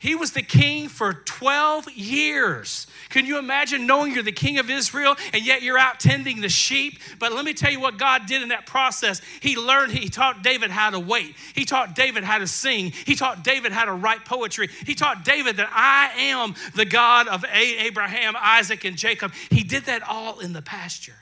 He 0.00 0.14
was 0.14 0.32
the 0.32 0.42
king 0.42 0.88
for 0.88 1.12
12 1.12 1.92
years. 1.92 2.86
Can 3.10 3.26
you 3.26 3.38
imagine 3.38 3.86
knowing 3.86 4.14
you're 4.14 4.22
the 4.22 4.32
king 4.32 4.58
of 4.58 4.70
Israel 4.70 5.14
and 5.34 5.44
yet 5.44 5.60
you're 5.60 5.76
out 5.76 6.00
tending 6.00 6.40
the 6.40 6.48
sheep? 6.48 6.98
But 7.18 7.34
let 7.34 7.44
me 7.44 7.52
tell 7.52 7.70
you 7.70 7.80
what 7.80 7.98
God 7.98 8.24
did 8.24 8.40
in 8.40 8.48
that 8.48 8.64
process. 8.64 9.20
He 9.40 9.56
learned, 9.56 9.92
he 9.92 10.08
taught 10.08 10.42
David 10.42 10.70
how 10.70 10.88
to 10.88 10.98
wait. 10.98 11.36
He 11.54 11.66
taught 11.66 11.94
David 11.94 12.24
how 12.24 12.38
to 12.38 12.46
sing. 12.46 12.92
He 12.92 13.14
taught 13.14 13.44
David 13.44 13.72
how 13.72 13.84
to 13.84 13.92
write 13.92 14.24
poetry. 14.24 14.70
He 14.86 14.94
taught 14.94 15.22
David 15.22 15.58
that 15.58 15.68
I 15.70 16.18
am 16.18 16.54
the 16.74 16.86
God 16.86 17.28
of 17.28 17.44
Abraham, 17.52 18.36
Isaac, 18.40 18.86
and 18.86 18.96
Jacob. 18.96 19.34
He 19.50 19.62
did 19.64 19.84
that 19.84 20.02
all 20.02 20.40
in 20.40 20.54
the 20.54 20.62
pasture. 20.62 21.12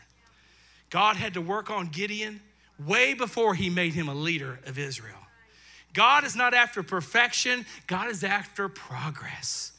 God 0.89 1.17
had 1.17 1.35
to 1.35 1.41
work 1.41 1.69
on 1.69 1.89
Gideon 1.89 2.41
way 2.87 3.15
before 3.15 3.57
he 3.57 3.71
made 3.71 3.95
him 3.95 4.09
a 4.09 4.15
leader 4.15 4.61
of 4.67 4.79
Israel. 4.79 5.17
God 5.99 6.23
is 6.23 6.37
not 6.37 6.55
after 6.55 6.85
perfection, 6.85 7.67
God 7.89 8.09
is 8.09 8.23
after 8.23 8.69
progress. 8.69 9.73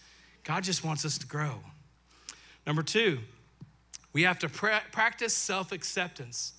God 0.44 0.66
just 0.66 0.84
wants 0.84 1.06
us 1.06 1.18
to 1.20 1.26
grow. 1.26 1.62
Number 2.68 2.84
two, 2.84 3.20
we 4.12 4.24
have 4.24 4.38
to 4.40 4.50
pra- 4.50 4.82
practice 4.92 5.34
self 5.34 5.72
acceptance. 5.72 6.56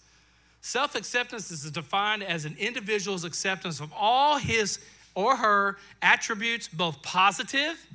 Self 0.63 0.95
acceptance 0.95 1.51
is 1.51 1.71
defined 1.71 2.23
as 2.23 2.47
an 2.47 2.57
individual's 2.59 3.23
acceptance 3.23 3.81
of 3.81 3.93
all 3.93 4.39
his 4.39 4.79
or 5.15 5.37
her 5.37 5.77
attributes, 6.01 6.67
both 6.67 7.03
positive 7.03 7.87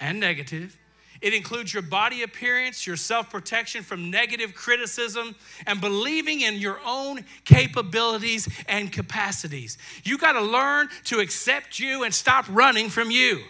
and 0.00 0.18
negative, 0.18 0.76
it 1.22 1.32
includes 1.32 1.72
your 1.72 1.82
body 1.82 2.22
appearance, 2.22 2.86
your 2.86 2.96
self 2.96 3.30
protection 3.30 3.82
from 3.82 4.10
negative 4.10 4.54
criticism, 4.54 5.34
and 5.66 5.80
believing 5.80 6.42
in 6.42 6.56
your 6.56 6.80
own 6.84 7.24
capabilities 7.44 8.48
and 8.68 8.92
capacities. 8.92 9.78
You 10.04 10.18
got 10.18 10.32
to 10.32 10.42
learn 10.42 10.88
to 11.04 11.20
accept 11.20 11.78
you 11.78 12.02
and 12.04 12.12
stop 12.12 12.44
running 12.50 12.88
from 12.88 13.10
you. 13.10 13.42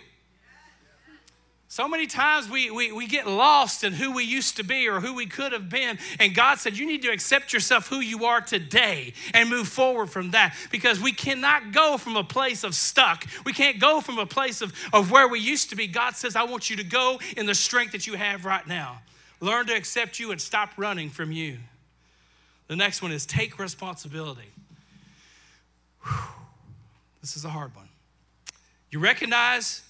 So 1.72 1.88
many 1.88 2.06
times 2.06 2.50
we, 2.50 2.70
we, 2.70 2.92
we 2.92 3.06
get 3.06 3.26
lost 3.26 3.82
in 3.82 3.94
who 3.94 4.12
we 4.12 4.24
used 4.24 4.58
to 4.58 4.62
be 4.62 4.90
or 4.90 5.00
who 5.00 5.14
we 5.14 5.24
could 5.24 5.52
have 5.52 5.70
been. 5.70 5.98
And 6.20 6.34
God 6.34 6.58
said, 6.58 6.76
You 6.76 6.84
need 6.84 7.00
to 7.00 7.08
accept 7.08 7.54
yourself 7.54 7.88
who 7.88 8.00
you 8.00 8.26
are 8.26 8.42
today 8.42 9.14
and 9.32 9.48
move 9.48 9.68
forward 9.68 10.10
from 10.10 10.32
that 10.32 10.54
because 10.70 11.00
we 11.00 11.12
cannot 11.12 11.72
go 11.72 11.96
from 11.96 12.14
a 12.16 12.24
place 12.24 12.62
of 12.62 12.74
stuck. 12.74 13.24
We 13.46 13.54
can't 13.54 13.80
go 13.80 14.02
from 14.02 14.18
a 14.18 14.26
place 14.26 14.60
of, 14.60 14.74
of 14.92 15.10
where 15.10 15.26
we 15.26 15.38
used 15.40 15.70
to 15.70 15.76
be. 15.76 15.86
God 15.86 16.14
says, 16.14 16.36
I 16.36 16.42
want 16.42 16.68
you 16.68 16.76
to 16.76 16.84
go 16.84 17.18
in 17.38 17.46
the 17.46 17.54
strength 17.54 17.92
that 17.92 18.06
you 18.06 18.16
have 18.16 18.44
right 18.44 18.66
now. 18.66 19.00
Learn 19.40 19.66
to 19.68 19.74
accept 19.74 20.20
you 20.20 20.30
and 20.30 20.38
stop 20.38 20.72
running 20.76 21.08
from 21.08 21.32
you. 21.32 21.56
The 22.68 22.76
next 22.76 23.00
one 23.00 23.12
is 23.12 23.24
take 23.24 23.58
responsibility. 23.58 24.52
Whew. 26.04 26.12
This 27.22 27.34
is 27.34 27.46
a 27.46 27.48
hard 27.48 27.74
one. 27.74 27.88
You 28.90 28.98
recognize 28.98 29.80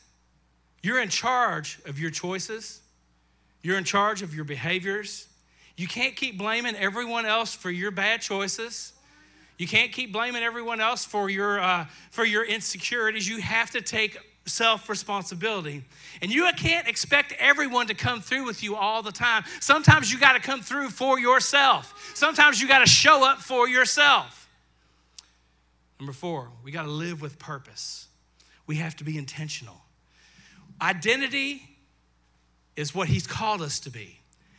you're 0.82 1.00
in 1.00 1.08
charge 1.08 1.78
of 1.86 1.98
your 1.98 2.10
choices, 2.10 2.80
you're 3.62 3.78
in 3.78 3.84
charge 3.84 4.22
of 4.22 4.34
your 4.34 4.44
behaviors. 4.44 5.28
You 5.76 5.88
can't 5.88 6.14
keep 6.14 6.36
blaming 6.36 6.76
everyone 6.76 7.24
else 7.24 7.54
for 7.54 7.70
your 7.70 7.90
bad 7.90 8.20
choices. 8.20 8.92
You 9.56 9.66
can't 9.66 9.92
keep 9.92 10.12
blaming 10.12 10.42
everyone 10.42 10.80
else 10.80 11.04
for 11.04 11.30
your, 11.30 11.60
uh, 11.60 11.86
for 12.10 12.24
your 12.24 12.44
insecurities. 12.44 13.28
You 13.28 13.40
have 13.40 13.70
to 13.70 13.80
take 13.80 14.18
self 14.46 14.88
responsibility. 14.88 15.84
And 16.20 16.32
you 16.32 16.48
can't 16.56 16.88
expect 16.88 17.32
everyone 17.38 17.86
to 17.86 17.94
come 17.94 18.20
through 18.20 18.44
with 18.44 18.62
you 18.62 18.76
all 18.76 19.02
the 19.02 19.12
time. 19.12 19.44
Sometimes 19.60 20.12
you 20.12 20.18
got 20.18 20.32
to 20.32 20.40
come 20.40 20.60
through 20.62 20.90
for 20.90 21.18
yourself, 21.18 22.12
sometimes 22.14 22.60
you 22.60 22.68
got 22.68 22.80
to 22.80 22.86
show 22.86 23.24
up 23.24 23.38
for 23.38 23.68
yourself. 23.68 24.48
Number 26.00 26.12
four, 26.12 26.50
we 26.64 26.72
got 26.72 26.82
to 26.82 26.90
live 26.90 27.22
with 27.22 27.38
purpose. 27.38 28.08
We 28.66 28.76
have 28.76 28.96
to 28.96 29.04
be 29.04 29.16
intentional. 29.16 29.81
Identity 30.82 31.62
is 32.74 32.94
what 32.94 33.08
He's 33.08 33.26
called 33.26 33.62
us 33.62 33.80
to 33.80 33.90
be. 33.90 34.18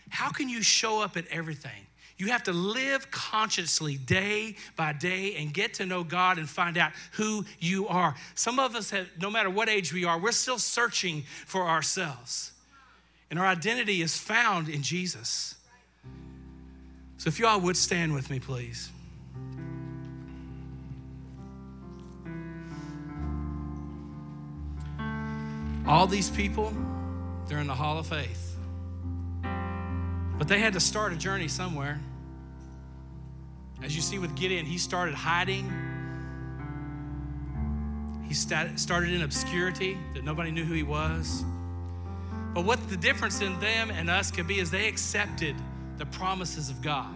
How 0.09 0.29
can 0.29 0.47
you 0.47 0.62
show 0.62 1.01
up 1.01 1.17
at 1.17 1.27
everything? 1.27 1.88
You 2.17 2.27
have 2.27 2.43
to 2.43 2.53
live 2.53 3.09
consciously 3.12 3.97
day 3.97 4.55
by 4.75 4.93
day 4.93 5.36
and 5.36 5.53
get 5.53 5.73
to 5.75 5.86
know 5.86 6.03
God 6.03 6.38
and 6.38 6.47
find 6.47 6.77
out 6.77 6.91
who 7.13 7.43
you 7.59 7.88
are. 7.88 8.15
Some 8.36 8.59
of 8.59 8.75
us, 8.75 8.91
have, 8.91 9.09
no 9.19 9.29
matter 9.29 9.49
what 9.49 9.67
age 9.67 9.91
we 9.91 10.05
are, 10.05 10.19
we're 10.19 10.31
still 10.31 10.59
searching 10.59 11.23
for 11.45 11.67
ourselves. 11.67 12.51
And 13.29 13.39
our 13.39 13.47
identity 13.47 14.01
is 14.01 14.15
found 14.15 14.69
in 14.69 14.83
Jesus. 14.83 15.55
So 17.17 17.27
if 17.27 17.39
you 17.39 17.47
all 17.47 17.59
would 17.62 17.75
stand 17.77 18.13
with 18.13 18.29
me, 18.29 18.39
please. 18.39 18.89
All 25.86 26.08
these 26.08 26.30
people, 26.30 26.74
they're 27.48 27.60
in 27.60 27.67
the 27.67 27.76
Hall 27.76 27.98
of 28.00 28.08
Faith. 28.08 28.56
But 30.38 30.48
they 30.48 30.60
had 30.60 30.74
to 30.74 30.80
start 30.80 31.13
a 31.13 31.15
journey 31.15 31.48
somewhere. 31.48 32.00
As 33.84 33.96
you 33.96 34.02
see 34.02 34.17
with 34.17 34.36
Gideon, 34.36 34.65
he 34.65 34.78
started 34.78 35.13
hiding. 35.13 35.72
He 38.28 38.34
started 38.34 39.10
in 39.10 39.22
obscurity 39.22 39.98
that 40.13 40.24
nobody 40.24 40.52
knew 40.52 40.63
who 40.63 40.74
he 40.74 40.84
was. 40.84 41.43
But 42.54 42.65
what 42.65 42.88
the 42.89 42.98
difference 42.98 43.41
in 43.41 43.60
them 43.60 43.91
and 43.91 44.10
us 44.10 44.32
could 44.32 44.48
be 44.48 44.60
is 44.60 44.72
they 44.72 44.88
accepted 44.88 45.56
the 45.98 46.06
promises 46.06 46.69
of 46.69 46.82
God. 46.82 47.15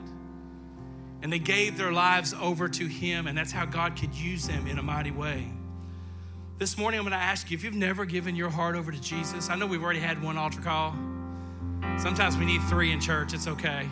And 1.22 1.32
they 1.32 1.40
gave 1.40 1.78
their 1.78 1.92
lives 1.92 2.34
over 2.34 2.68
to 2.70 2.86
him, 2.86 3.28
and 3.28 3.38
that's 3.38 3.52
how 3.52 3.66
God 3.66 3.96
could 3.96 4.14
use 4.14 4.46
them 4.46 4.68
in 4.68 4.78
a 4.78 4.84
mighty 4.84 5.12
way. 5.12 5.52
This 6.58 6.76
morning, 6.76 7.00
I'm 7.00 7.04
going 7.06 7.12
to 7.12 7.24
ask 7.24 7.52
you 7.52 7.56
if 7.56 7.64
you've 7.64 7.76
never 7.76 8.04
given 8.04 8.36
your 8.36 8.50
heart 8.50 8.76
over 8.76 8.92
to 8.92 9.00
Jesus. 9.00 9.48
I 9.48 9.56
know 9.56 9.68
we've 9.68 9.84
already 9.84 10.00
had 10.00 10.24
one 10.24 10.38
altar 10.38 10.60
call. 10.60 10.96
Sometimes 12.00 12.36
we 12.36 12.46
need 12.46 12.64
three 12.64 12.92
in 12.92 13.00
church, 13.00 13.36
it's 13.36 13.48
okay. 13.48 13.88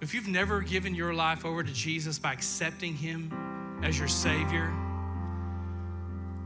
If 0.00 0.14
you've 0.14 0.28
never 0.28 0.60
given 0.60 0.94
your 0.94 1.14
life 1.14 1.44
over 1.44 1.64
to 1.64 1.72
Jesus 1.72 2.20
by 2.20 2.32
accepting 2.32 2.94
Him 2.94 3.32
as 3.82 3.98
your 3.98 4.06
Savior, 4.06 4.72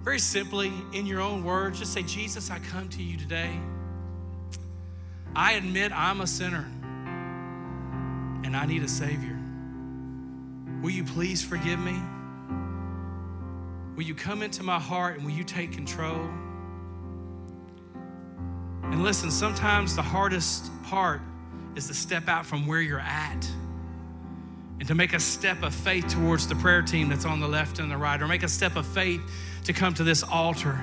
very 0.02 0.18
simply, 0.18 0.72
in 0.94 1.04
your 1.04 1.20
own 1.20 1.44
words, 1.44 1.78
just 1.80 1.92
say, 1.92 2.02
Jesus, 2.02 2.50
I 2.50 2.58
come 2.58 2.88
to 2.90 3.02
you 3.02 3.18
today. 3.18 3.50
I 5.34 5.52
admit 5.52 5.92
I'm 5.92 6.22
a 6.22 6.26
sinner 6.26 6.64
and 8.44 8.56
I 8.56 8.64
need 8.64 8.82
a 8.82 8.88
Savior. 8.88 9.38
Will 10.80 10.90
you 10.90 11.04
please 11.04 11.44
forgive 11.44 11.78
me? 11.78 12.00
Will 13.96 14.02
you 14.02 14.14
come 14.14 14.42
into 14.42 14.62
my 14.62 14.78
heart 14.78 15.16
and 15.16 15.24
will 15.24 15.32
you 15.32 15.42
take 15.42 15.72
control? 15.72 16.28
And 18.82 19.02
listen, 19.02 19.30
sometimes 19.30 19.96
the 19.96 20.02
hardest 20.02 20.70
part 20.84 21.22
is 21.74 21.88
to 21.88 21.94
step 21.94 22.28
out 22.28 22.44
from 22.44 22.66
where 22.66 22.80
you're 22.80 23.00
at 23.00 23.48
and 24.78 24.86
to 24.86 24.94
make 24.94 25.14
a 25.14 25.20
step 25.20 25.62
of 25.62 25.74
faith 25.74 26.06
towards 26.08 26.46
the 26.46 26.54
prayer 26.56 26.82
team 26.82 27.08
that's 27.08 27.24
on 27.24 27.40
the 27.40 27.48
left 27.48 27.78
and 27.78 27.90
the 27.90 27.96
right, 27.96 28.20
or 28.20 28.28
make 28.28 28.42
a 28.42 28.48
step 28.48 28.76
of 28.76 28.86
faith 28.86 29.22
to 29.64 29.72
come 29.72 29.94
to 29.94 30.04
this 30.04 30.22
altar. 30.22 30.78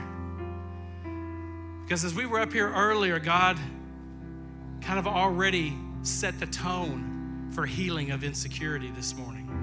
Because 1.84 2.04
as 2.04 2.16
we 2.16 2.26
were 2.26 2.40
up 2.40 2.52
here 2.52 2.74
earlier, 2.74 3.20
God 3.20 3.60
kind 4.82 4.98
of 4.98 5.06
already 5.06 5.78
set 6.02 6.40
the 6.40 6.48
tone 6.48 7.52
for 7.54 7.68
healing 7.68 8.10
of 8.10 8.24
insecurity 8.24 8.90
this 8.90 9.16
morning. 9.16 9.63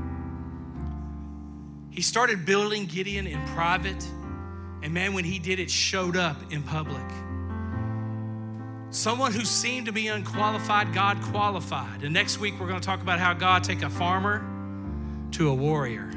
He 1.90 2.02
started 2.02 2.46
building 2.46 2.86
Gideon 2.86 3.26
in 3.26 3.44
private, 3.48 4.02
and 4.82 4.94
man, 4.94 5.12
when 5.12 5.24
he 5.24 5.38
did, 5.38 5.58
it 5.58 5.70
showed 5.70 6.16
up 6.16 6.36
in 6.52 6.62
public. 6.62 7.04
Someone 8.90 9.32
who 9.32 9.44
seemed 9.44 9.86
to 9.86 9.92
be 9.92 10.08
unqualified, 10.08 10.92
God 10.94 11.20
qualified. 11.22 12.02
And 12.02 12.14
next 12.14 12.38
week, 12.38 12.54
we're 12.58 12.66
going 12.66 12.80
to 12.80 12.86
talk 12.86 13.02
about 13.02 13.18
how 13.18 13.34
God 13.34 13.62
take 13.62 13.82
a 13.82 13.90
farmer 13.90 14.44
to 15.32 15.48
a 15.48 15.54
warrior, 15.54 16.10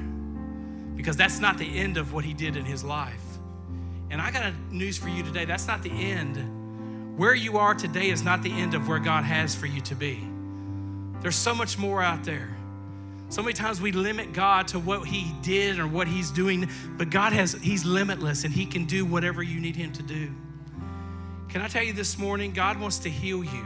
because 0.96 1.18
that's 1.18 1.40
not 1.40 1.58
the 1.58 1.78
end 1.78 1.98
of 1.98 2.14
what 2.14 2.24
he 2.24 2.34
did 2.34 2.56
in 2.56 2.66
his 2.66 2.84
life. 2.84 3.22
And 4.10 4.22
I 4.22 4.32
got 4.32 4.54
news 4.72 4.98
for 4.98 5.10
you 5.10 5.24
today. 5.24 5.46
That's 5.46 5.68
not 5.68 5.82
the 5.82 5.92
end. 5.92 7.18
Where 7.18 7.36
you 7.36 7.58
are 7.58 7.74
today 7.74 8.10
is 8.10 8.24
not 8.24 8.44
the 8.44 8.52
end 8.52 8.74
of 8.74 8.88
where 8.88 9.00
God 9.00 9.24
has 9.24 9.54
for 9.56 9.66
you 9.66 9.82
to 9.82 9.96
be. 9.96 10.28
There's 11.22 11.36
so 11.36 11.54
much 11.56 11.78
more 11.78 12.02
out 12.02 12.24
there. 12.24 12.56
So 13.34 13.42
many 13.42 13.54
times 13.54 13.82
we 13.82 13.92
limit 13.92 14.32
God 14.32 14.68
to 14.68 14.80
what 14.80 15.08
He 15.08 15.34
did 15.42 15.80
or 15.80 15.88
what 15.88 16.08
He's 16.08 16.30
doing, 16.30 16.70
but 17.00 17.10
God 17.10 17.34
has, 17.34 17.54
He's 17.54 17.84
limitless 17.84 18.44
and 18.44 18.54
He 18.54 18.68
can 18.68 18.86
do 18.86 19.06
whatever 19.06 19.42
you 19.42 19.60
need 19.60 19.76
Him 19.76 19.92
to 19.94 20.04
do. 20.04 20.30
Can 21.50 21.64
I 21.64 21.68
tell 21.68 21.82
you 21.82 21.94
this 21.94 22.20
morning, 22.20 22.54
God 22.54 22.80
wants 22.80 23.00
to 23.00 23.10
heal 23.10 23.44
you. 23.44 23.66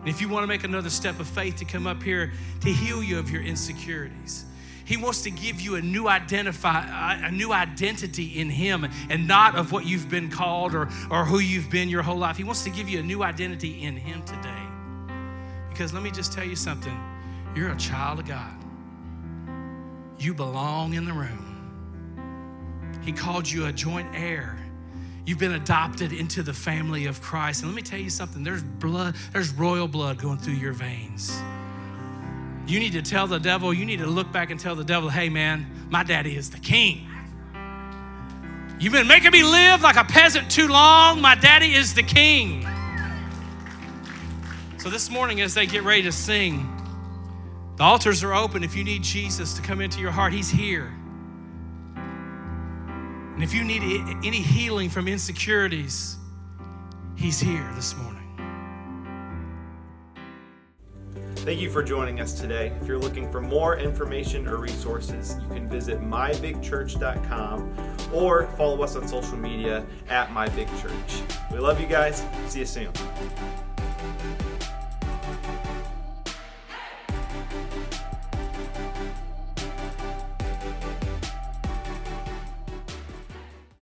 And 0.00 0.08
if 0.10 0.20
you 0.20 0.28
want 0.28 0.42
to 0.42 0.46
make 0.46 0.64
another 0.64 0.90
step 0.90 1.18
of 1.18 1.26
faith 1.26 1.56
to 1.56 1.64
come 1.64 1.86
up 1.86 2.02
here 2.02 2.34
to 2.60 2.70
heal 2.70 3.02
you 3.02 3.18
of 3.18 3.30
your 3.30 3.40
insecurities, 3.40 4.44
He 4.84 4.98
wants 4.98 5.22
to 5.22 5.30
give 5.30 5.62
you 5.62 5.76
a 5.76 5.80
new 5.80 6.06
identify 6.06 7.14
a 7.26 7.30
new 7.30 7.54
identity 7.54 8.38
in 8.38 8.50
Him 8.50 8.86
and 9.08 9.26
not 9.26 9.56
of 9.56 9.72
what 9.72 9.86
you've 9.86 10.10
been 10.10 10.28
called 10.28 10.74
or, 10.74 10.90
or 11.10 11.24
who 11.24 11.38
you've 11.38 11.70
been 11.70 11.88
your 11.88 12.02
whole 12.02 12.18
life. 12.18 12.36
He 12.36 12.44
wants 12.44 12.64
to 12.64 12.70
give 12.70 12.86
you 12.86 12.98
a 12.98 13.02
new 13.02 13.22
identity 13.22 13.82
in 13.82 13.96
Him 13.96 14.22
today. 14.24 14.62
Because 15.70 15.94
let 15.94 16.02
me 16.02 16.10
just 16.10 16.34
tell 16.34 16.44
you 16.44 16.54
something, 16.54 17.00
you're 17.56 17.70
a 17.70 17.78
child 17.78 18.18
of 18.18 18.28
God. 18.28 18.60
You 20.20 20.34
belong 20.34 20.92
in 20.94 21.06
the 21.06 21.12
room. 21.12 21.46
He 23.02 23.10
called 23.10 23.50
you 23.50 23.66
a 23.66 23.72
joint 23.72 24.08
heir. 24.14 24.58
You've 25.24 25.38
been 25.38 25.54
adopted 25.54 26.12
into 26.12 26.42
the 26.42 26.52
family 26.52 27.06
of 27.06 27.22
Christ. 27.22 27.62
And 27.62 27.72
let 27.72 27.76
me 27.76 27.82
tell 27.82 27.98
you 27.98 28.10
something 28.10 28.44
there's 28.44 28.62
blood, 28.62 29.14
there's 29.32 29.50
royal 29.50 29.88
blood 29.88 30.18
going 30.18 30.36
through 30.36 30.54
your 30.54 30.74
veins. 30.74 31.40
You 32.66 32.78
need 32.78 32.92
to 32.92 33.02
tell 33.02 33.26
the 33.26 33.38
devil, 33.38 33.72
you 33.72 33.86
need 33.86 34.00
to 34.00 34.06
look 34.06 34.30
back 34.30 34.50
and 34.50 34.60
tell 34.60 34.76
the 34.76 34.84
devil, 34.84 35.08
hey 35.08 35.28
man, 35.28 35.66
my 35.88 36.04
daddy 36.04 36.36
is 36.36 36.50
the 36.50 36.58
king. 36.58 37.08
You've 38.78 38.92
been 38.92 39.08
making 39.08 39.32
me 39.32 39.42
live 39.42 39.82
like 39.82 39.96
a 39.96 40.04
peasant 40.04 40.50
too 40.50 40.68
long. 40.68 41.20
My 41.20 41.34
daddy 41.34 41.74
is 41.74 41.94
the 41.94 42.02
king. 42.02 42.66
So 44.78 44.88
this 44.88 45.10
morning, 45.10 45.40
as 45.40 45.54
they 45.54 45.66
get 45.66 45.82
ready 45.82 46.02
to 46.02 46.12
sing, 46.12 46.79
the 47.80 47.86
altars 47.86 48.22
are 48.22 48.34
open 48.34 48.62
if 48.62 48.76
you 48.76 48.84
need 48.84 49.02
Jesus 49.02 49.54
to 49.54 49.62
come 49.62 49.80
into 49.80 50.00
your 50.00 50.10
heart. 50.10 50.34
He's 50.34 50.50
here. 50.50 50.92
And 51.96 53.42
if 53.42 53.54
you 53.54 53.64
need 53.64 53.80
any 54.22 54.42
healing 54.42 54.90
from 54.90 55.08
insecurities, 55.08 56.18
He's 57.16 57.40
here 57.40 57.66
this 57.76 57.96
morning. 57.96 58.20
Thank 61.36 61.58
you 61.58 61.70
for 61.70 61.82
joining 61.82 62.20
us 62.20 62.38
today. 62.38 62.70
If 62.82 62.86
you're 62.86 62.98
looking 62.98 63.32
for 63.32 63.40
more 63.40 63.78
information 63.78 64.46
or 64.46 64.58
resources, 64.58 65.36
you 65.40 65.48
can 65.48 65.66
visit 65.66 66.02
mybigchurch.com 66.02 67.96
or 68.12 68.46
follow 68.58 68.82
us 68.82 68.94
on 68.94 69.08
social 69.08 69.38
media 69.38 69.86
at 70.10 70.28
mybigchurch. 70.28 71.50
We 71.50 71.60
love 71.60 71.80
you 71.80 71.86
guys. 71.86 72.22
See 72.46 72.58
you 72.58 72.66
soon. 72.66 72.92